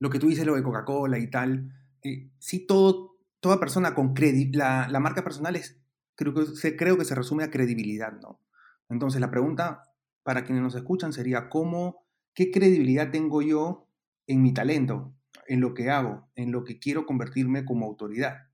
lo 0.00 0.08
que 0.08 0.18
tú 0.18 0.28
dices, 0.28 0.46
lo 0.46 0.56
de 0.56 0.62
Coca-Cola 0.62 1.18
y 1.18 1.28
tal, 1.28 1.72
eh, 2.02 2.30
sí, 2.38 2.66
todo, 2.66 3.18
toda 3.38 3.60
persona 3.60 3.94
con 3.94 4.14
credibilidad, 4.14 4.88
la, 4.88 4.98
marca 4.98 5.22
personal 5.22 5.54
es, 5.56 5.78
creo 6.16 6.34
que, 6.34 6.46
se, 6.46 6.74
creo 6.74 6.96
que 6.96 7.04
se 7.04 7.14
resume 7.14 7.44
a 7.44 7.50
credibilidad, 7.50 8.12
¿no? 8.20 8.40
Entonces 8.88 9.20
la 9.20 9.30
pregunta 9.30 9.82
para 10.22 10.44
quienes 10.44 10.62
nos 10.62 10.74
escuchan 10.74 11.12
sería, 11.12 11.48
¿cómo, 11.50 12.06
qué 12.34 12.50
credibilidad 12.50 13.10
tengo 13.10 13.42
yo 13.42 13.88
en 14.26 14.42
mi 14.42 14.54
talento, 14.54 15.14
en 15.46 15.60
lo 15.60 15.74
que 15.74 15.90
hago, 15.90 16.28
en 16.34 16.50
lo 16.50 16.64
que 16.64 16.78
quiero 16.78 17.04
convertirme 17.04 17.66
como 17.66 17.86
autoridad? 17.86 18.49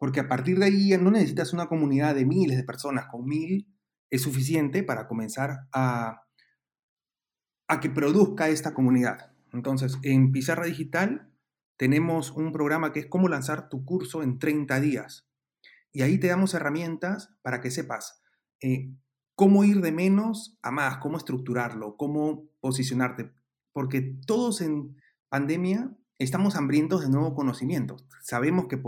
Porque 0.00 0.20
a 0.20 0.28
partir 0.28 0.58
de 0.58 0.64
ahí 0.64 0.96
no 0.98 1.10
necesitas 1.10 1.52
una 1.52 1.66
comunidad 1.66 2.14
de 2.14 2.24
miles 2.24 2.56
de 2.56 2.64
personas, 2.64 3.04
con 3.10 3.26
mil 3.26 3.68
es 4.08 4.22
suficiente 4.22 4.82
para 4.82 5.06
comenzar 5.06 5.68
a, 5.74 6.22
a 7.68 7.80
que 7.80 7.90
produzca 7.90 8.48
esta 8.48 8.72
comunidad. 8.72 9.34
Entonces, 9.52 9.98
en 10.02 10.32
Pizarra 10.32 10.64
Digital 10.64 11.30
tenemos 11.76 12.30
un 12.30 12.50
programa 12.50 12.94
que 12.94 13.00
es 13.00 13.06
cómo 13.06 13.28
lanzar 13.28 13.68
tu 13.68 13.84
curso 13.84 14.22
en 14.22 14.38
30 14.38 14.80
días. 14.80 15.28
Y 15.92 16.00
ahí 16.00 16.18
te 16.18 16.28
damos 16.28 16.54
herramientas 16.54 17.34
para 17.42 17.60
que 17.60 17.70
sepas 17.70 18.22
eh, 18.62 18.94
cómo 19.34 19.64
ir 19.64 19.82
de 19.82 19.92
menos 19.92 20.58
a 20.62 20.70
más, 20.70 20.96
cómo 20.96 21.18
estructurarlo, 21.18 21.98
cómo 21.98 22.48
posicionarte. 22.60 23.34
Porque 23.74 24.00
todos 24.26 24.62
en 24.62 24.96
pandemia 25.28 25.94
estamos 26.18 26.56
hambrientos 26.56 27.02
de 27.02 27.10
nuevo 27.10 27.34
conocimiento. 27.34 27.98
Sabemos 28.22 28.66
que, 28.66 28.78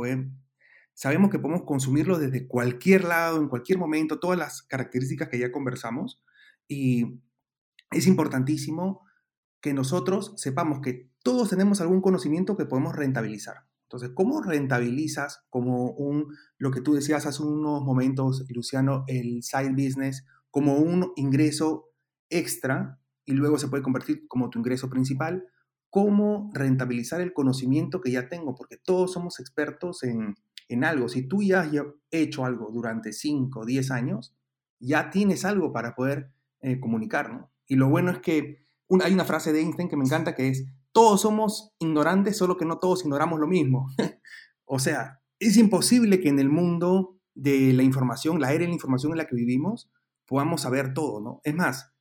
sabemos 0.94 1.30
que 1.30 1.38
podemos 1.38 1.62
consumirlo 1.64 2.18
desde 2.18 2.46
cualquier 2.46 3.04
lado, 3.04 3.38
en 3.38 3.48
cualquier 3.48 3.78
momento, 3.78 4.20
todas 4.20 4.38
las 4.38 4.62
características 4.62 5.28
que 5.28 5.38
ya 5.38 5.52
conversamos. 5.52 6.22
Y 6.68 7.20
es 7.90 8.06
importantísimo 8.06 9.02
que 9.60 9.72
nosotros 9.74 10.34
sepamos 10.36 10.80
que 10.80 11.10
todos 11.22 11.50
tenemos 11.50 11.80
algún 11.80 12.00
conocimiento 12.00 12.56
que 12.56 12.66
podemos 12.66 12.94
rentabilizar. 12.94 13.66
Entonces, 13.84 14.10
¿cómo 14.14 14.42
rentabilizas 14.42 15.44
como 15.50 15.90
un, 15.90 16.34
lo 16.58 16.70
que 16.70 16.80
tú 16.80 16.94
decías 16.94 17.26
hace 17.26 17.42
unos 17.42 17.82
momentos, 17.82 18.44
Luciano, 18.48 19.04
el 19.06 19.42
side 19.42 19.72
business, 19.72 20.26
como 20.50 20.76
un 20.76 21.12
ingreso 21.16 21.90
extra 22.30 22.98
y 23.24 23.32
luego 23.32 23.58
se 23.58 23.68
puede 23.68 23.82
convertir 23.82 24.26
como 24.28 24.50
tu 24.50 24.58
ingreso 24.58 24.88
principal? 24.88 25.46
¿Cómo 25.90 26.50
rentabilizar 26.54 27.20
el 27.20 27.34
conocimiento 27.34 28.00
que 28.00 28.10
ya 28.10 28.28
tengo? 28.28 28.54
Porque 28.54 28.78
todos 28.78 29.12
somos 29.12 29.38
expertos 29.38 30.02
en, 30.02 30.36
en 30.68 30.84
algo. 30.84 31.08
Si 31.08 31.26
tú 31.26 31.42
ya 31.42 31.60
has 31.60 31.72
hecho 32.10 32.44
algo 32.44 32.70
durante 32.72 33.12
5 33.12 33.60
o 33.60 33.64
10 33.64 33.90
años, 33.90 34.34
ya 34.80 35.10
tienes 35.10 35.44
algo 35.44 35.72
para 35.72 35.94
poder 35.94 36.32
eh, 36.60 36.80
comunicar. 36.80 37.48
Y 37.66 37.76
lo 37.76 37.88
bueno 37.88 38.10
es 38.10 38.18
que 38.18 38.66
hay 39.02 39.12
una 39.12 39.24
frase 39.24 39.52
de 39.52 39.60
Einstein 39.60 39.88
que 39.88 39.96
me 39.96 40.04
encanta 40.04 40.34
que 40.34 40.48
es, 40.48 40.66
todos 40.92 41.22
somos 41.22 41.74
ignorantes, 41.78 42.36
solo 42.36 42.56
que 42.56 42.66
no 42.66 42.78
todos 42.78 43.04
ignoramos 43.04 43.40
lo 43.40 43.46
mismo. 43.46 43.88
o 44.64 44.78
sea, 44.78 45.20
es 45.38 45.56
imposible 45.56 46.20
que 46.20 46.28
en 46.28 46.38
el 46.38 46.48
mundo 46.48 47.18
de 47.34 47.72
la 47.72 47.82
información, 47.82 48.40
la 48.40 48.52
era 48.52 48.62
de 48.62 48.68
la 48.68 48.74
información 48.74 49.12
en 49.12 49.18
la 49.18 49.26
que 49.26 49.36
vivimos, 49.36 49.90
podamos 50.26 50.62
saber 50.62 50.92
todo, 50.94 51.20
¿no? 51.20 51.40
Es 51.44 51.54
más, 51.54 51.92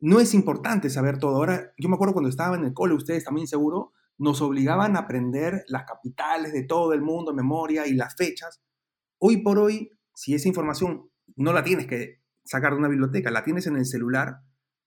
no 0.00 0.20
es 0.20 0.34
importante 0.34 0.90
saber 0.90 1.18
todo. 1.18 1.36
Ahora, 1.36 1.72
yo 1.78 1.88
me 1.88 1.94
acuerdo 1.94 2.14
cuando 2.14 2.28
estaba 2.28 2.56
en 2.56 2.64
el 2.64 2.74
cole, 2.74 2.94
ustedes 2.94 3.24
también 3.24 3.46
seguro, 3.46 3.92
nos 4.18 4.40
obligaban 4.40 4.96
a 4.96 5.00
aprender 5.00 5.64
las 5.68 5.84
capitales 5.84 6.52
de 6.52 6.64
todo 6.64 6.92
el 6.92 7.02
mundo, 7.02 7.34
memoria 7.34 7.86
y 7.86 7.94
las 7.94 8.14
fechas. 8.16 8.62
Hoy 9.18 9.38
por 9.38 9.58
hoy, 9.58 9.90
si 10.14 10.34
esa 10.34 10.48
información 10.48 11.10
no 11.36 11.52
la 11.52 11.64
tienes 11.64 11.86
que 11.86 12.22
sacar 12.44 12.72
de 12.72 12.78
una 12.78 12.88
biblioteca, 12.88 13.30
la 13.30 13.44
tienes 13.44 13.66
en 13.66 13.76
el 13.76 13.84
celular, 13.86 14.40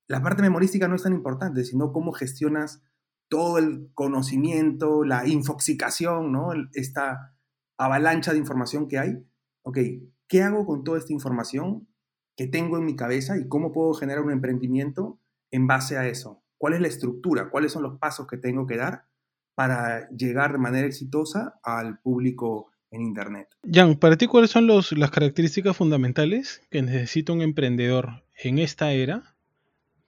la 0.07 0.23
parte 0.23 0.41
memorística 0.41 0.87
no 0.87 0.95
es 0.95 1.03
tan 1.03 1.13
importante, 1.13 1.63
sino 1.63 1.91
cómo 1.91 2.11
gestionas 2.11 2.81
todo 3.29 3.59
el 3.59 3.91
conocimiento, 3.93 5.03
la 5.03 5.27
infoxicación, 5.27 6.31
¿no? 6.31 6.49
Esta 6.73 7.35
avalancha 7.77 8.31
de 8.31 8.39
información 8.39 8.87
que 8.87 8.97
hay. 8.97 9.23
Ok, 9.63 9.77
¿qué 10.27 10.41
hago 10.41 10.65
con 10.65 10.83
toda 10.83 10.97
esta 10.97 11.13
información 11.13 11.87
que 12.35 12.47
tengo 12.47 12.77
en 12.77 12.85
mi 12.85 12.95
cabeza 12.95 13.37
y 13.37 13.47
cómo 13.47 13.71
puedo 13.71 13.93
generar 13.93 14.23
un 14.23 14.31
emprendimiento 14.31 15.19
en 15.51 15.67
base 15.67 15.97
a 15.97 16.07
eso? 16.07 16.43
¿Cuál 16.57 16.73
es 16.73 16.81
la 16.81 16.87
estructura? 16.87 17.51
¿Cuáles 17.51 17.71
son 17.71 17.83
los 17.83 17.99
pasos 17.99 18.25
que 18.25 18.37
tengo 18.37 18.65
que 18.65 18.77
dar 18.77 19.08
para 19.59 20.07
llegar 20.11 20.53
de 20.53 20.57
manera 20.57 20.87
exitosa 20.87 21.59
al 21.63 21.99
público 21.99 22.71
en 22.91 23.01
Internet? 23.01 23.49
Jan, 23.69 23.97
para 23.97 24.15
ti, 24.15 24.25
¿cuáles 24.25 24.51
son 24.51 24.67
las 24.67 25.11
características 25.11 25.75
fundamentales 25.75 26.61
que 26.71 26.81
necesita 26.81 27.33
un 27.33 27.41
emprendedor 27.41 28.23
en 28.41 28.57
esta 28.57 28.93
era 28.93 29.35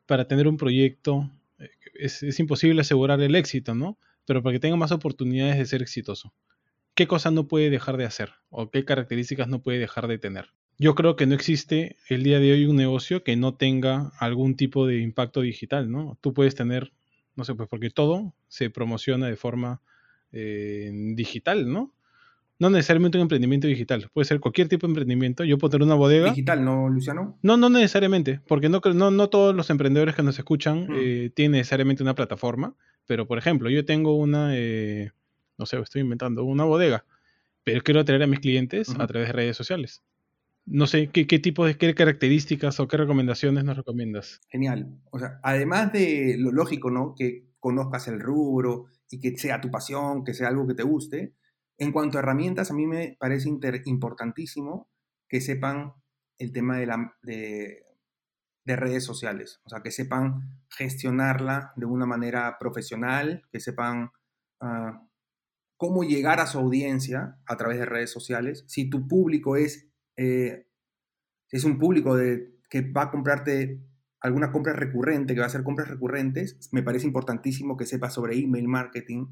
para 0.06 0.30
tener 0.30 0.48
un 0.48 0.56
proyecto 0.56 1.30
eh, 1.60 1.70
es, 1.96 2.40
imposible 2.40 2.80
asegurar 2.80 3.20
el 3.20 3.36
éxito, 3.36 3.76
¿no? 3.76 3.98
Pero 4.26 4.42
para 4.42 4.54
que 4.54 4.62
tenga 4.62 4.78
más 4.78 4.94
oportunidades 4.94 5.58
de 5.58 5.66
ser 5.66 5.82
exitoso. 5.82 6.34
¿Qué 6.96 7.06
cosas 7.06 7.34
no 7.34 7.50
puede 7.50 7.70
dejar 7.70 7.98
de 7.98 8.06
hacer? 8.06 8.30
¿O 8.52 8.72
qué 8.72 8.86
características 8.86 9.50
no 9.50 9.62
puede 9.62 9.80
dejar 9.80 10.08
de 10.08 10.18
tener? 10.18 10.54
Yo 10.78 10.96
creo 10.96 11.18
que 11.18 11.26
no 11.26 11.36
existe 11.36 11.98
el 12.08 12.24
día 12.24 12.40
de 12.40 12.54
hoy 12.54 12.68
un 12.68 12.78
negocio 12.78 13.26
que 13.26 13.36
no 13.36 13.56
tenga 13.56 14.14
algún 14.18 14.56
tipo 14.56 14.88
de 14.88 15.00
impacto 15.00 15.42
digital, 15.42 15.92
¿no? 15.92 16.18
Tú 16.22 16.34
puedes 16.34 16.56
tener, 16.56 16.94
no 17.36 17.46
sé, 17.46 17.56
pues 17.56 17.70
porque 17.70 17.90
todo 17.90 18.34
se 18.48 18.70
promociona 18.70 19.28
de 19.28 19.36
forma 19.36 19.82
eh, 20.32 20.92
digital, 21.16 21.72
¿no? 21.72 21.94
No 22.60 22.70
necesariamente 22.70 23.18
un 23.18 23.24
emprendimiento 23.24 23.68
digital, 23.68 24.10
puede 24.14 24.26
ser 24.26 24.40
cualquier 24.40 24.68
tipo 24.68 24.86
de 24.86 24.92
emprendimiento. 24.92 25.44
Yo 25.44 25.58
puedo 25.58 25.72
tener 25.72 25.86
una 25.86 25.96
bodega. 25.96 26.30
¿Digital, 26.30 26.64
no, 26.64 26.90
Luciano? 26.90 27.40
No, 27.42 27.58
no 27.58 27.70
necesariamente, 27.70 28.40
porque 28.48 28.70
no, 28.70 28.82
no, 28.94 29.10
no 29.10 29.30
todos 29.30 29.56
los 29.56 29.70
emprendedores 29.72 30.14
que 30.14 30.22
nos 30.22 30.38
escuchan 30.38 30.88
mm. 30.88 30.96
eh, 30.96 31.32
tienen 31.34 31.54
necesariamente 31.54 32.04
una 32.04 32.14
plataforma, 32.14 32.76
pero 33.08 33.28
por 33.28 33.40
ejemplo, 33.40 33.70
yo 33.70 33.84
tengo 33.84 34.16
una, 34.16 34.52
eh, 34.56 35.12
no 35.58 35.66
sé, 35.66 35.80
estoy 35.80 36.02
inventando, 36.02 36.44
una 36.44 36.64
bodega, 36.64 37.04
pero 37.64 37.82
quiero 37.82 38.02
atraer 38.02 38.24
a 38.24 38.28
mis 38.28 38.40
clientes 38.40 38.90
a 38.98 39.08
través 39.08 39.30
de 39.30 39.34
redes 39.34 39.58
sociales. 39.58 40.04
No 40.66 40.88
sé, 40.88 41.10
¿qué, 41.10 41.28
¿qué, 41.28 41.40
tipo 41.40 41.66
de 41.66 41.78
qué 41.78 41.94
características 41.96 42.80
o 42.80 42.88
qué 42.88 42.98
recomendaciones 42.98 43.64
nos 43.64 43.78
recomiendas? 43.78 44.42
Genial. 44.50 45.00
O 45.12 45.20
sea, 45.20 45.40
además 45.44 45.92
de 45.92 46.36
lo 46.38 46.52
lógico, 46.52 46.92
¿no? 46.92 47.16
Que 47.16 47.52
conozcas 47.60 48.08
el 48.08 48.20
rubro 48.20 48.86
y 49.10 49.20
que 49.20 49.38
sea 49.38 49.62
tu 49.62 49.72
pasión, 49.72 50.24
que 50.24 50.34
sea 50.34 50.50
algo 50.50 50.68
que 50.68 50.74
te 50.74 50.84
guste. 50.84 51.36
En 51.78 51.92
cuanto 51.92 52.18
a 52.18 52.22
herramientas, 52.22 52.72
a 52.72 52.74
mí 52.74 52.86
me 52.86 53.18
parece 53.20 53.50
importantísimo 53.86 54.90
que 55.28 55.42
sepan 55.42 55.94
el 56.38 56.52
tema 56.52 56.78
de, 56.78 56.86
la, 56.86 57.16
de, 57.22 57.86
redes 58.66 59.04
sociales, 59.04 59.60
o 59.64 59.70
sea, 59.70 59.82
que 59.82 59.92
sepan 59.92 60.62
gestionarla 60.70 61.74
de 61.76 61.86
una 61.86 62.06
manera 62.06 62.58
profesional, 62.60 63.44
que 63.52 63.60
sepan 63.60 64.12
ah, 64.60 65.08
cómo 65.78 66.04
llegar 66.04 66.40
a 66.40 66.48
su 66.48 66.58
audiencia 66.58 67.40
a 67.46 67.58
través 67.58 67.80
de 67.80 67.86
redes 67.86 68.12
sociales. 68.12 68.64
Si 68.68 68.90
tu 68.90 69.08
público 69.08 69.56
es, 69.56 69.91
eh, 70.22 70.68
es 71.50 71.64
un 71.64 71.80
público 71.80 72.16
de, 72.16 72.54
que 72.70 72.82
va 72.82 73.04
a 73.04 73.12
comprarte 73.12 73.82
alguna 74.22 74.52
compra 74.52 74.74
recurrente, 74.74 75.34
que 75.34 75.40
va 75.40 75.48
a 75.48 75.50
hacer 75.50 75.64
compras 75.64 75.90
recurrentes, 75.90 76.70
me 76.72 76.84
parece 76.84 77.08
importantísimo 77.08 77.76
que 77.76 77.88
sepas 77.88 78.14
sobre 78.14 78.38
email 78.38 78.68
marketing. 78.68 79.26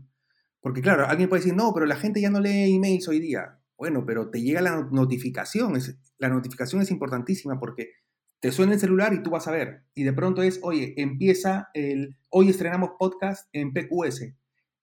Porque 0.59 0.81
claro, 0.81 1.05
alguien 1.05 1.29
puede 1.29 1.41
decir, 1.41 1.55
no, 1.55 1.71
pero 1.73 1.85
la 1.85 1.95
gente 1.95 2.19
ya 2.19 2.31
no 2.31 2.39
lee 2.39 2.75
emails 2.75 3.07
hoy 3.07 3.19
día. 3.19 3.59
Bueno, 3.77 4.03
pero 4.03 4.31
te 4.31 4.41
llega 4.41 4.61
la 4.61 4.89
notificación. 4.91 5.73
la 6.17 6.29
notificación 6.29 6.81
es 6.81 6.89
importantísima 6.89 7.59
porque 7.59 7.91
te 8.39 8.51
suena 8.51 8.73
el 8.73 8.79
celular 8.79 9.13
y 9.13 9.21
tú 9.21 9.29
vas 9.29 9.47
a 9.47 9.51
ver. 9.51 9.83
Y 9.93 10.03
de 10.03 10.13
pronto 10.13 10.41
es, 10.41 10.59
oye, 10.63 10.95
empieza 10.97 11.69
el, 11.75 12.17
hoy 12.29 12.49
estrenamos 12.49 12.91
podcast 12.97 13.47
en 13.53 13.73
PQS 13.73 14.33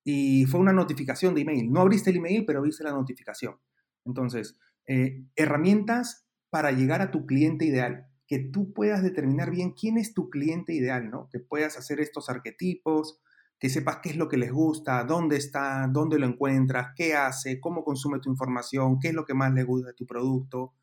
y 0.04 0.46
fue 0.46 0.60
una 0.60 0.72
notificación 0.72 1.34
de 1.34 1.40
email. 1.40 1.70
No 1.70 1.80
abriste 1.80 2.10
el 2.10 2.16
email, 2.16 2.44
pero 2.46 2.62
viste 2.62 2.84
la 2.84 2.92
notificación. 2.92 3.56
Entonces, 4.04 4.56
eh, 4.87 5.25
herramientas 5.37 6.27
para 6.51 6.72
llegar 6.72 7.03
a 7.03 7.11
tu 7.11 7.27
cliente 7.27 7.64
ideal, 7.64 8.07
que 8.27 8.38
tú 8.38 8.72
puedas 8.72 9.03
determinar 9.03 9.51
bien 9.51 9.72
quién 9.72 9.99
es 9.99 10.14
tu 10.14 10.31
cliente 10.31 10.72
ideal, 10.75 11.11
¿no? 11.11 11.29
Que 11.31 11.38
puedas 11.38 11.77
hacer 11.77 12.01
estos 12.01 12.29
arquetipos, 12.29 13.20
que 13.59 13.68
sepas 13.68 13.99
qué 14.03 14.11
es 14.11 14.16
lo 14.16 14.29
que 14.29 14.37
les 14.37 14.53
gusta, 14.53 15.05
dónde 15.05 15.37
está, 15.37 15.88
dónde 15.90 16.18
lo 16.18 16.27
encuentras, 16.27 16.88
qué 16.94 17.14
hace, 17.14 17.61
cómo 17.61 17.85
consume 17.85 18.20
tu 18.20 18.31
información, 18.31 18.99
qué 19.01 19.09
es 19.09 19.14
lo 19.14 19.25
que 19.25 19.35
más 19.35 19.53
le 19.53 19.64
gusta 19.64 19.88
de 19.88 19.94
tu 19.94 20.07
producto. 20.07 20.75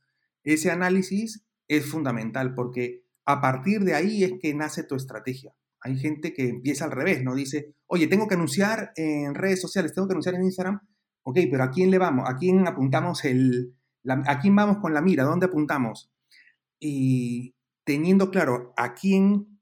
Ese 0.43 0.71
análisis 0.71 1.45
es 1.67 1.85
fundamental 1.85 2.53
porque 2.55 3.03
a 3.25 3.41
partir 3.41 3.81
de 3.81 3.93
ahí 3.93 4.23
es 4.23 4.33
que 4.41 4.53
nace 4.53 4.83
tu 4.83 4.95
estrategia. 4.95 5.53
Hay 5.81 5.97
gente 5.97 6.33
que 6.33 6.47
empieza 6.47 6.85
al 6.85 6.91
revés, 6.91 7.23
¿no? 7.23 7.35
Dice, 7.35 7.75
oye, 7.87 8.07
tengo 8.07 8.27
que 8.27 8.35
anunciar 8.35 8.91
en 8.95 9.35
redes 9.35 9.61
sociales, 9.61 9.93
tengo 9.93 10.07
que 10.07 10.13
anunciar 10.13 10.35
en 10.35 10.43
Instagram. 10.43 10.79
Ok, 11.23 11.39
pero 11.49 11.63
¿a 11.63 11.71
quién 11.71 11.91
le 11.91 11.97
vamos? 11.97 12.29
¿A 12.29 12.37
quién 12.37 12.67
apuntamos 12.67 13.23
el... 13.25 13.75
¿A 14.07 14.39
quién 14.39 14.55
vamos 14.55 14.77
con 14.77 14.93
la 14.93 15.01
mira? 15.01 15.23
¿Dónde 15.23 15.45
apuntamos? 15.45 16.11
Y 16.79 17.55
teniendo 17.85 18.31
claro 18.31 18.73
a 18.77 18.93
quién 18.93 19.59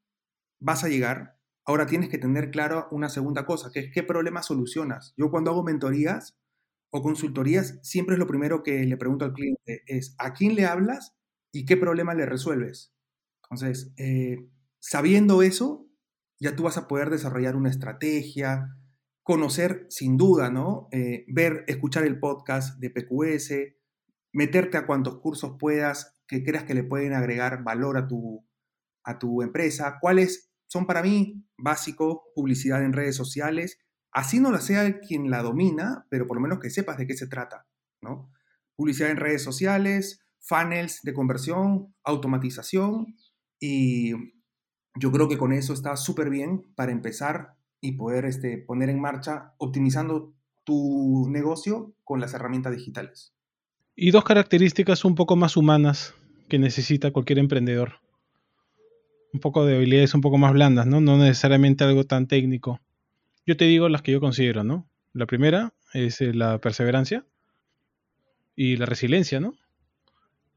vas 0.59 0.83
a 0.83 0.89
llegar, 0.89 1.37
ahora 1.65 1.85
tienes 1.85 2.09
que 2.09 2.17
tener 2.17 2.51
claro 2.51 2.87
una 2.91 3.09
segunda 3.09 3.45
cosa, 3.45 3.71
que 3.71 3.79
es 3.79 3.91
qué 3.93 4.03
problema 4.03 4.43
solucionas. 4.43 5.13
Yo 5.17 5.29
cuando 5.31 5.51
hago 5.51 5.63
mentorías 5.63 6.37
o 6.91 7.01
consultorías, 7.01 7.79
siempre 7.83 8.15
es 8.15 8.19
lo 8.19 8.27
primero 8.27 8.63
que 8.63 8.83
le 8.85 8.97
pregunto 8.97 9.25
al 9.25 9.33
cliente, 9.33 9.83
es 9.87 10.15
a 10.17 10.33
quién 10.33 10.55
le 10.55 10.65
hablas 10.65 11.15
y 11.51 11.65
qué 11.65 11.77
problema 11.77 12.13
le 12.13 12.25
resuelves. 12.25 12.93
Entonces, 13.43 13.93
eh, 13.97 14.49
sabiendo 14.79 15.41
eso, 15.41 15.87
ya 16.39 16.55
tú 16.55 16.63
vas 16.63 16.77
a 16.77 16.87
poder 16.87 17.09
desarrollar 17.09 17.55
una 17.55 17.69
estrategia, 17.69 18.75
conocer 19.23 19.85
sin 19.89 20.17
duda, 20.17 20.49
¿no? 20.49 20.87
Eh, 20.91 21.25
ver, 21.27 21.63
escuchar 21.67 22.03
el 22.03 22.19
podcast 22.19 22.79
de 22.79 22.89
PQS, 22.89 23.80
meterte 24.33 24.77
a 24.77 24.85
cuantos 24.85 25.19
cursos 25.19 25.55
puedas 25.59 26.17
que 26.27 26.43
creas 26.43 26.63
que 26.63 26.73
le 26.73 26.83
pueden 26.83 27.13
agregar 27.13 27.63
valor 27.63 27.97
a 27.97 28.07
tu, 28.07 28.47
a 29.03 29.19
tu 29.19 29.41
empresa, 29.41 29.97
cuáles 29.99 30.51
son 30.67 30.85
para 30.85 31.03
mí 31.03 31.45
básicos, 31.57 32.19
publicidad 32.33 32.83
en 32.83 32.93
redes 32.93 33.15
sociales, 33.15 33.79
así 34.11 34.39
no 34.39 34.51
la 34.51 34.61
sea 34.61 34.99
quien 35.01 35.29
la 35.29 35.43
domina, 35.43 36.07
pero 36.09 36.27
por 36.27 36.37
lo 36.37 36.41
menos 36.41 36.59
que 36.59 36.69
sepas 36.69 36.97
de 36.97 37.07
qué 37.07 37.15
se 37.15 37.27
trata, 37.27 37.67
¿no? 38.01 38.31
Publicidad 38.77 39.11
en 39.11 39.17
redes 39.17 39.43
sociales, 39.43 40.25
funnels 40.39 41.01
de 41.03 41.13
conversión, 41.13 41.93
automatización 42.03 43.15
y 43.59 44.13
yo 44.95 45.11
creo 45.11 45.27
que 45.27 45.37
con 45.37 45.53
eso 45.53 45.73
está 45.73 45.95
súper 45.97 46.29
bien 46.29 46.73
para 46.75 46.91
empezar 46.91 47.57
y 47.81 47.93
poder 47.93 48.25
este, 48.25 48.57
poner 48.57 48.89
en 48.89 49.01
marcha 49.01 49.53
optimizando 49.57 50.33
tu 50.63 51.27
negocio 51.29 51.95
con 52.03 52.19
las 52.19 52.33
herramientas 52.33 52.73
digitales. 52.73 53.33
Y 54.03 54.09
dos 54.09 54.23
características 54.23 55.05
un 55.05 55.13
poco 55.13 55.35
más 55.35 55.55
humanas 55.55 56.15
que 56.49 56.57
necesita 56.57 57.11
cualquier 57.11 57.37
emprendedor. 57.37 57.99
Un 59.31 59.39
poco 59.39 59.63
de 59.63 59.75
habilidades 59.75 60.15
un 60.15 60.21
poco 60.21 60.39
más 60.39 60.53
blandas, 60.53 60.87
¿no? 60.87 61.01
No 61.01 61.19
necesariamente 61.19 61.83
algo 61.83 62.03
tan 62.03 62.25
técnico. 62.25 62.81
Yo 63.45 63.55
te 63.57 63.65
digo 63.65 63.89
las 63.89 64.01
que 64.01 64.11
yo 64.11 64.19
considero, 64.19 64.63
¿no? 64.63 64.89
La 65.13 65.27
primera 65.27 65.75
es 65.93 66.19
eh, 66.19 66.33
la 66.33 66.57
perseverancia 66.59 67.27
y 68.55 68.75
la 68.75 68.87
resiliencia, 68.87 69.39
¿no? 69.39 69.53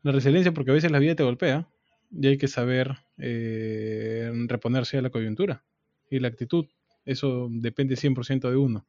La 0.02 0.12
resiliencia 0.12 0.54
porque 0.54 0.70
a 0.70 0.74
veces 0.74 0.90
la 0.90 0.98
vida 0.98 1.14
te 1.14 1.22
golpea 1.22 1.68
y 2.12 2.26
hay 2.26 2.38
que 2.38 2.48
saber 2.48 2.96
eh, 3.18 4.33
reponerse 4.46 4.96
a 4.96 5.02
la 5.02 5.11
coyuntura 5.11 5.64
y 6.11 6.18
la 6.18 6.28
actitud. 6.28 6.64
Eso 7.04 7.48
depende 7.50 7.96
100% 7.96 8.48
de 8.48 8.57
uno. 8.57 8.87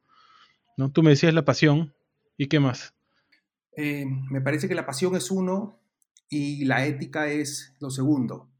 ¿no? 0.78 0.90
Tú 0.90 1.02
me 1.02 1.10
decías 1.10 1.34
la 1.34 1.44
pasión. 1.44 1.92
¿Y 2.38 2.46
qué 2.46 2.58
más? 2.58 2.95
Eh, 3.76 4.06
me 4.30 4.40
parece 4.40 4.68
que 4.68 4.74
la 4.74 4.86
pasión 4.86 5.14
es 5.14 5.30
uno 5.30 5.80
y 6.28 6.64
la 6.64 6.86
ética 6.86 7.28
es 7.28 7.74
lo 7.78 7.90
segundo. 7.90 8.50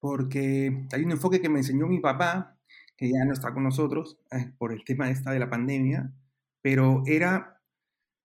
Porque 0.00 0.86
hay 0.92 1.04
un 1.04 1.12
enfoque 1.12 1.40
que 1.40 1.48
me 1.48 1.60
enseñó 1.60 1.86
mi 1.86 2.00
papá, 2.00 2.58
que 2.96 3.08
ya 3.08 3.24
no 3.24 3.32
está 3.32 3.54
con 3.54 3.64
nosotros 3.64 4.18
eh, 4.32 4.52
por 4.58 4.72
el 4.72 4.84
tema 4.84 5.10
esta 5.10 5.30
de 5.30 5.38
la 5.38 5.48
pandemia, 5.48 6.12
pero 6.60 7.02
era, 7.06 7.62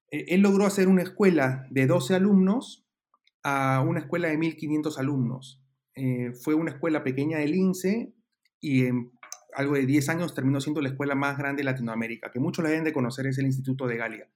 él 0.09 0.41
logró 0.41 0.65
hacer 0.65 0.87
una 0.87 1.03
escuela 1.03 1.67
de 1.69 1.85
12 1.85 2.15
alumnos 2.15 2.85
a 3.43 3.83
una 3.87 3.99
escuela 3.99 4.29
de 4.29 4.37
1500 4.37 4.97
alumnos. 4.97 5.63
Eh, 5.95 6.33
fue 6.33 6.55
una 6.55 6.71
escuela 6.71 7.03
pequeña 7.03 7.37
del 7.37 7.53
INSE 7.53 8.13
y 8.59 8.85
en 8.85 9.11
algo 9.55 9.75
de 9.75 9.85
10 9.85 10.09
años 10.09 10.33
terminó 10.33 10.59
siendo 10.59 10.81
la 10.81 10.89
escuela 10.89 11.13
más 11.13 11.37
grande 11.37 11.61
de 11.61 11.65
Latinoamérica, 11.65 12.31
que 12.31 12.39
muchos 12.39 12.63
la 12.63 12.69
deben 12.69 12.83
de 12.83 12.93
conocer, 12.93 13.27
es 13.27 13.37
el 13.37 13.45
Instituto 13.45 13.85
de 13.85 13.97
Galia. 13.97 14.29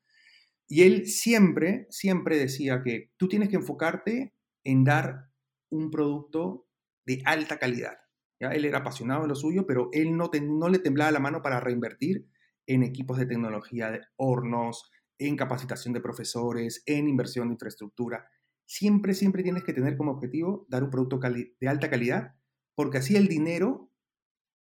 Y 0.67 0.83
él 0.83 1.07
siempre, 1.07 1.87
siempre 1.89 2.37
decía 2.37 2.81
que 2.83 3.11
tú 3.17 3.27
tienes 3.27 3.49
que 3.49 3.55
enfocarte 3.55 4.33
en 4.63 4.83
dar 4.83 5.31
un 5.69 5.89
producto 5.91 6.67
de 7.05 7.21
alta 7.25 7.57
calidad. 7.57 7.97
¿ya? 8.39 8.49
Él 8.49 8.65
era 8.65 8.79
apasionado 8.79 9.21
de 9.21 9.29
lo 9.29 9.35
suyo, 9.35 9.65
pero 9.65 9.89
él 9.93 10.15
no, 10.17 10.29
no 10.41 10.69
le 10.69 10.79
temblaba 10.79 11.11
la 11.11 11.19
mano 11.19 11.41
para 11.41 11.59
reinvertir 11.59 12.27
en 12.65 12.83
equipos 12.83 13.17
de 13.17 13.25
tecnología, 13.25 13.91
de 13.91 14.01
hornos, 14.17 14.91
en 15.17 15.37
capacitación 15.37 15.93
de 15.93 16.01
profesores, 16.01 16.83
en 16.85 17.07
inversión 17.07 17.47
de 17.47 17.53
infraestructura 17.53 18.27
siempre, 18.67 19.13
siempre 19.13 19.41
tienes 19.41 19.63
que 19.63 19.73
tener 19.73 19.97
como 19.97 20.11
objetivo 20.11 20.67
dar 20.69 20.83
un 20.83 20.91
producto 20.91 21.19
de 21.19 21.67
alta 21.67 21.89
calidad, 21.89 22.35
porque 22.75 22.99
así 22.99 23.15
el 23.15 23.27
dinero 23.27 23.91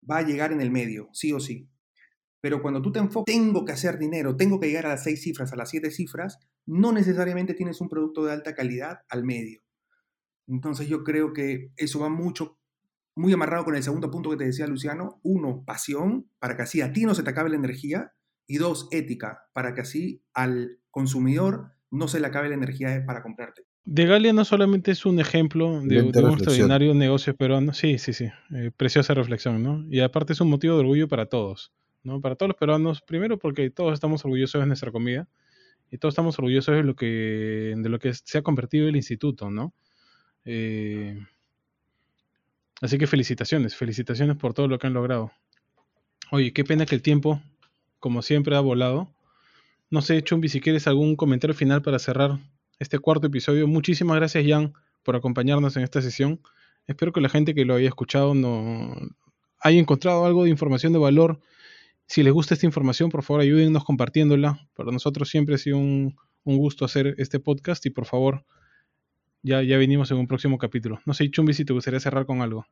va 0.10 0.20
a 0.20 0.22
llegar 0.22 0.54
en 0.54 0.62
el 0.62 0.72
medio, 0.72 1.10
sí 1.12 1.34
o 1.34 1.39
sí. 1.39 1.70
Pero 2.41 2.62
cuando 2.62 2.82
tú 2.82 2.91
te 2.91 3.00
enfocas, 3.00 3.26
tengo 3.26 3.65
que 3.65 3.71
hacer 3.71 3.98
dinero, 3.98 4.36
tengo 4.36 4.60
que 4.60 4.67
llegar 4.67 4.86
a 4.86 4.89
las 4.89 5.04
seis 5.04 5.21
cifras, 5.21 5.52
a 5.52 5.56
las 5.56 5.69
siete 5.69 5.91
cifras, 5.91 6.39
no 6.65 6.91
necesariamente 6.91 7.54
tienes 7.54 7.82
un 7.82 7.89
producto 7.89 8.24
de 8.24 8.34
alta 8.34 8.54
calidad 8.54 9.00
al 9.10 9.24
medio. 9.24 9.62
Entonces 10.48 10.88
yo 10.88 11.04
creo 11.04 11.34
que 11.34 11.71
eso 11.78 12.00
va 12.00 12.10
mucho, 12.10 12.60
muy 13.15 13.34
amarrado 13.34 13.65
con 13.65 13.76
el 13.76 13.84
segundo 13.84 14.12
punto 14.12 14.30
que 14.30 14.38
te 14.38 14.45
decía 14.45 14.67
Luciano. 14.67 15.19
Uno, 15.24 15.63
pasión, 15.65 16.30
para 16.39 16.56
que 16.56 16.63
así 16.63 16.82
a 16.82 16.93
ti 16.93 17.06
no 17.06 17.15
se 17.15 17.24
te 17.24 17.30
acabe 17.30 17.50
la 17.50 17.56
energía. 17.56 18.13
Y 18.48 18.58
dos, 18.58 18.88
ética, 18.91 19.48
para 19.54 19.74
que 19.74 19.82
así 19.82 20.24
al 20.34 20.80
consumidor 20.91 21.71
no 21.89 22.08
se 22.08 22.19
le 22.19 22.28
acabe 22.28 22.50
la 22.50 22.56
energía 22.56 23.04
para 23.08 23.24
comprarte. 23.24 23.63
De 23.86 24.06
Galia 24.06 24.34
no 24.34 24.45
solamente 24.45 24.91
es 24.91 25.06
un 25.06 25.19
ejemplo 25.19 25.82
de, 25.82 26.02
un 26.02 26.08
extraordinario 26.10 26.93
negocio 26.93 27.36
peruano, 27.36 27.74
sí, 27.74 28.00
sí, 28.00 28.13
sí, 28.13 28.30
eh, 28.52 28.71
preciosa 28.76 29.13
reflexión, 29.13 29.62
¿no? 29.62 29.86
Y 29.89 30.00
aparte 30.00 30.34
es 30.34 30.41
un 30.41 30.50
motivo 30.50 30.74
de 30.74 30.80
orgullo 30.80 31.08
para 31.08 31.28
todos, 31.28 31.71
¿no? 32.06 32.22
Para 32.22 32.36
todos 32.36 32.50
los 32.50 32.58
peruanos, 32.58 33.02
primero 33.02 33.38
porque 33.38 33.70
todos 33.70 33.94
estamos 33.94 34.24
orgullosos 34.24 34.62
de 34.62 34.68
nuestra 34.68 34.91
comida 34.91 35.28
y 35.91 35.98
todos 35.98 36.13
estamos 36.13 36.38
orgullosos 36.39 36.76
de 36.76 36.84
lo 36.84 36.96
que, 36.96 37.74
de 37.76 37.89
lo 37.89 38.00
que 38.00 38.13
se 38.13 38.38
ha 38.38 38.41
convertido 38.41 38.88
el 38.88 38.96
instituto, 38.96 39.50
¿no? 39.50 39.74
Eh, 40.46 41.20
así 42.82 42.98
que 42.98 43.08
felicitaciones, 43.08 43.76
felicitaciones 43.76 44.38
por 44.38 44.54
todo 44.54 44.68
lo 44.68 44.78
que 44.80 44.88
han 44.88 44.94
logrado. 44.94 45.32
Oye, 46.32 46.54
qué 46.54 46.63
pena 46.63 46.86
que 46.86 46.96
el 46.96 47.02
tiempo, 47.02 47.41
como 48.00 48.22
siempre, 48.22 48.56
ha 48.56 48.60
volado. 48.60 49.12
No 49.89 50.02
sé, 50.02 50.22
Chumbi, 50.24 50.48
si 50.48 50.62
quieres 50.62 50.88
algún 50.88 51.15
comentario 51.15 51.56
final 51.56 51.82
para 51.82 52.00
cerrar 52.00 52.38
este 52.80 53.00
cuarto 53.00 53.28
episodio. 53.28 53.68
Muchísimas 53.68 54.18
gracias, 54.18 54.46
Jan, 54.48 54.74
por 55.04 55.15
acompañarnos 55.15 55.76
en 55.78 55.84
esta 55.84 56.02
sesión. 56.02 56.39
Espero 56.88 57.12
que 57.12 57.22
la 57.22 57.30
gente 57.30 57.56
que 57.56 57.65
lo 57.65 57.76
haya 57.76 57.88
escuchado 57.88 58.36
no 58.36 58.96
haya 59.60 59.80
encontrado 59.80 60.26
algo 60.26 60.44
de 60.44 60.52
información 60.52 60.94
de 60.94 61.00
valor. 61.00 61.39
Si 62.08 62.22
les 62.24 62.34
gusta 62.34 62.54
esta 62.54 62.65
información, 62.65 63.10
por 63.10 63.24
favor, 63.24 63.41
ayúdennos 63.41 63.84
compartiéndola. 63.84 64.70
Para 64.76 64.91
nosotros 64.91 65.30
siempre 65.30 65.56
ha 65.56 65.58
sido 65.58 65.78
un, 65.78 66.15
gusto 66.44 66.86
hacer 66.86 67.15
este 67.18 67.39
podcast 67.39 67.84
y 67.88 67.89
por 67.89 68.06
favor, 68.06 68.46
ya, 69.41 69.63
ya 69.63 69.78
venimos 69.78 70.12
en 70.12 70.18
un 70.18 70.28
próximo 70.28 70.60
capítulo. 70.60 71.00
No 71.06 71.13
sé, 71.13 71.30
Chumbi, 71.32 71.54
si 71.54 71.65
te 71.65 71.74
gustaría 71.74 72.00
cerrar 72.00 72.28
con 72.28 72.41
algo. 72.41 72.65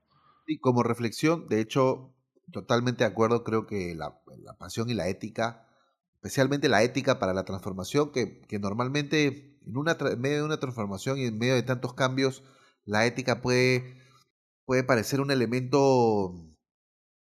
Y 0.46 0.60
como 0.60 0.84
reflexión, 0.84 1.48
de 1.48 1.62
hecho, 1.62 2.14
totalmente 2.52 3.04
de 3.04 3.10
acuerdo, 3.10 3.44
creo 3.44 3.66
que 3.66 3.96
la, 3.96 4.20
la 4.44 4.54
pasión 4.58 4.90
y 4.90 4.94
la 4.94 5.08
ética, 5.08 5.68
especialmente 6.16 6.70
la 6.70 6.84
ética 6.84 7.18
para 7.18 7.34
la 7.34 7.46
transformación, 7.46 8.12
que, 8.12 8.42
que 8.42 8.60
normalmente 8.60 9.58
en, 9.66 9.78
una, 9.78 9.98
medio 10.18 10.38
de 10.38 10.44
una 10.44 10.60
transformación 10.60 11.18
y 11.18 11.26
en 11.26 11.38
medio 11.38 11.56
de 11.56 11.64
tantos 11.64 11.94
cambios, 11.94 12.44
la 12.86 13.06
ética 13.06 13.42
puede, 13.42 13.98
puede 14.66 14.84
parecer 14.84 15.22
un 15.22 15.32
elemento 15.32 16.34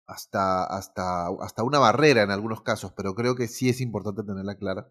hasta, 0.06 0.64
hasta, 0.64 1.28
hasta 1.40 1.62
una 1.62 1.78
barrera 1.78 2.22
en 2.22 2.30
algunos 2.30 2.62
casos, 2.62 2.92
pero 2.96 3.14
creo 3.14 3.34
que 3.34 3.48
sí 3.48 3.68
es 3.68 3.80
importante 3.80 4.22
tenerla 4.22 4.56
clara. 4.56 4.88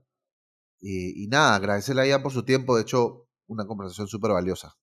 Y, 0.79 1.23
y 1.23 1.27
nada, 1.27 1.55
agradecerle 1.55 2.01
a 2.03 2.07
Ian 2.07 2.23
por 2.23 2.31
su 2.31 2.43
tiempo, 2.43 2.75
de 2.75 2.83
hecho, 2.83 3.27
una 3.47 3.65
conversación 3.65 4.07
súper 4.07 4.31
valiosa. 4.31 4.75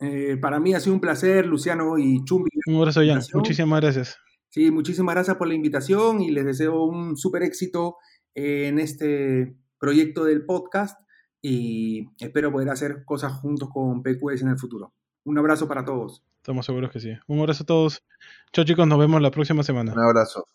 Eh, 0.00 0.36
para 0.40 0.58
mí 0.58 0.74
ha 0.74 0.80
sido 0.80 0.94
un 0.94 1.00
placer, 1.00 1.46
Luciano 1.46 1.98
y 1.98 2.24
Chumbi. 2.24 2.50
Un 2.66 2.76
abrazo, 2.76 3.00
Jan. 3.06 3.20
Muchísimas 3.34 3.80
gracias. 3.80 4.16
Sí, 4.50 4.70
muchísimas 4.70 5.14
gracias 5.14 5.36
por 5.36 5.48
la 5.48 5.54
invitación 5.54 6.20
y 6.20 6.30
les 6.30 6.44
deseo 6.44 6.84
un 6.84 7.16
súper 7.16 7.42
éxito 7.42 7.96
en 8.34 8.78
este 8.78 9.56
proyecto 9.78 10.24
del 10.24 10.44
podcast 10.44 10.98
y 11.42 12.06
espero 12.18 12.52
poder 12.52 12.70
hacer 12.70 13.04
cosas 13.04 13.32
juntos 13.34 13.68
con 13.72 14.02
PQS 14.02 14.42
en 14.42 14.48
el 14.48 14.58
futuro. 14.58 14.94
Un 15.24 15.38
abrazo 15.38 15.68
para 15.68 15.84
todos. 15.84 16.24
Estamos 16.44 16.66
seguros 16.66 16.90
que 16.90 17.00
sí. 17.00 17.16
Un 17.26 17.40
abrazo 17.40 17.62
a 17.62 17.66
todos. 17.66 18.02
Chao 18.52 18.66
chicos, 18.66 18.86
nos 18.86 18.98
vemos 18.98 19.22
la 19.22 19.30
próxima 19.30 19.62
semana. 19.62 19.94
Un 19.94 20.04
abrazo. 20.04 20.46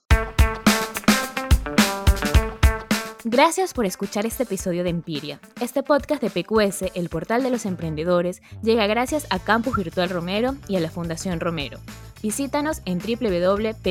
Gracias 3.24 3.74
por 3.74 3.88
escuchar 3.88 4.28
este 4.28 4.44
episodio 4.44 4.84
de 4.84 4.92
Empiria. 4.92 5.40
Este 5.60 5.82
podcast 5.82 6.22
de 6.22 6.30
PQS, 6.30 6.92
el 6.94 7.10
portal 7.10 7.42
de 7.42 7.50
los 7.50 7.66
emprendedores, 7.66 8.44
llega 8.62 8.86
gracias 8.86 9.26
a 9.32 9.40
Campus 9.40 9.78
Virtual 9.78 10.12
Romero 10.12 10.54
y 10.68 10.76
a 10.76 10.80
la 10.80 10.92
Fundación 10.92 11.40
Romero. 11.40 11.80
Visítanos 12.22 12.84
en 12.86 13.00
www.pqs.pe 13.00 13.82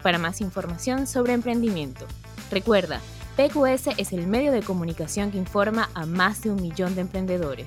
para 0.00 0.18
más 0.18 0.40
información 0.40 1.08
sobre 1.08 1.32
emprendimiento. 1.32 2.06
Recuerda, 2.52 3.00
PQS 3.36 3.98
es 3.98 4.12
el 4.12 4.28
medio 4.28 4.52
de 4.52 4.62
comunicación 4.62 5.32
que 5.32 5.38
informa 5.38 5.90
a 5.94 6.06
más 6.06 6.42
de 6.42 6.52
un 6.52 6.62
millón 6.62 6.94
de 6.94 7.00
emprendedores. 7.00 7.66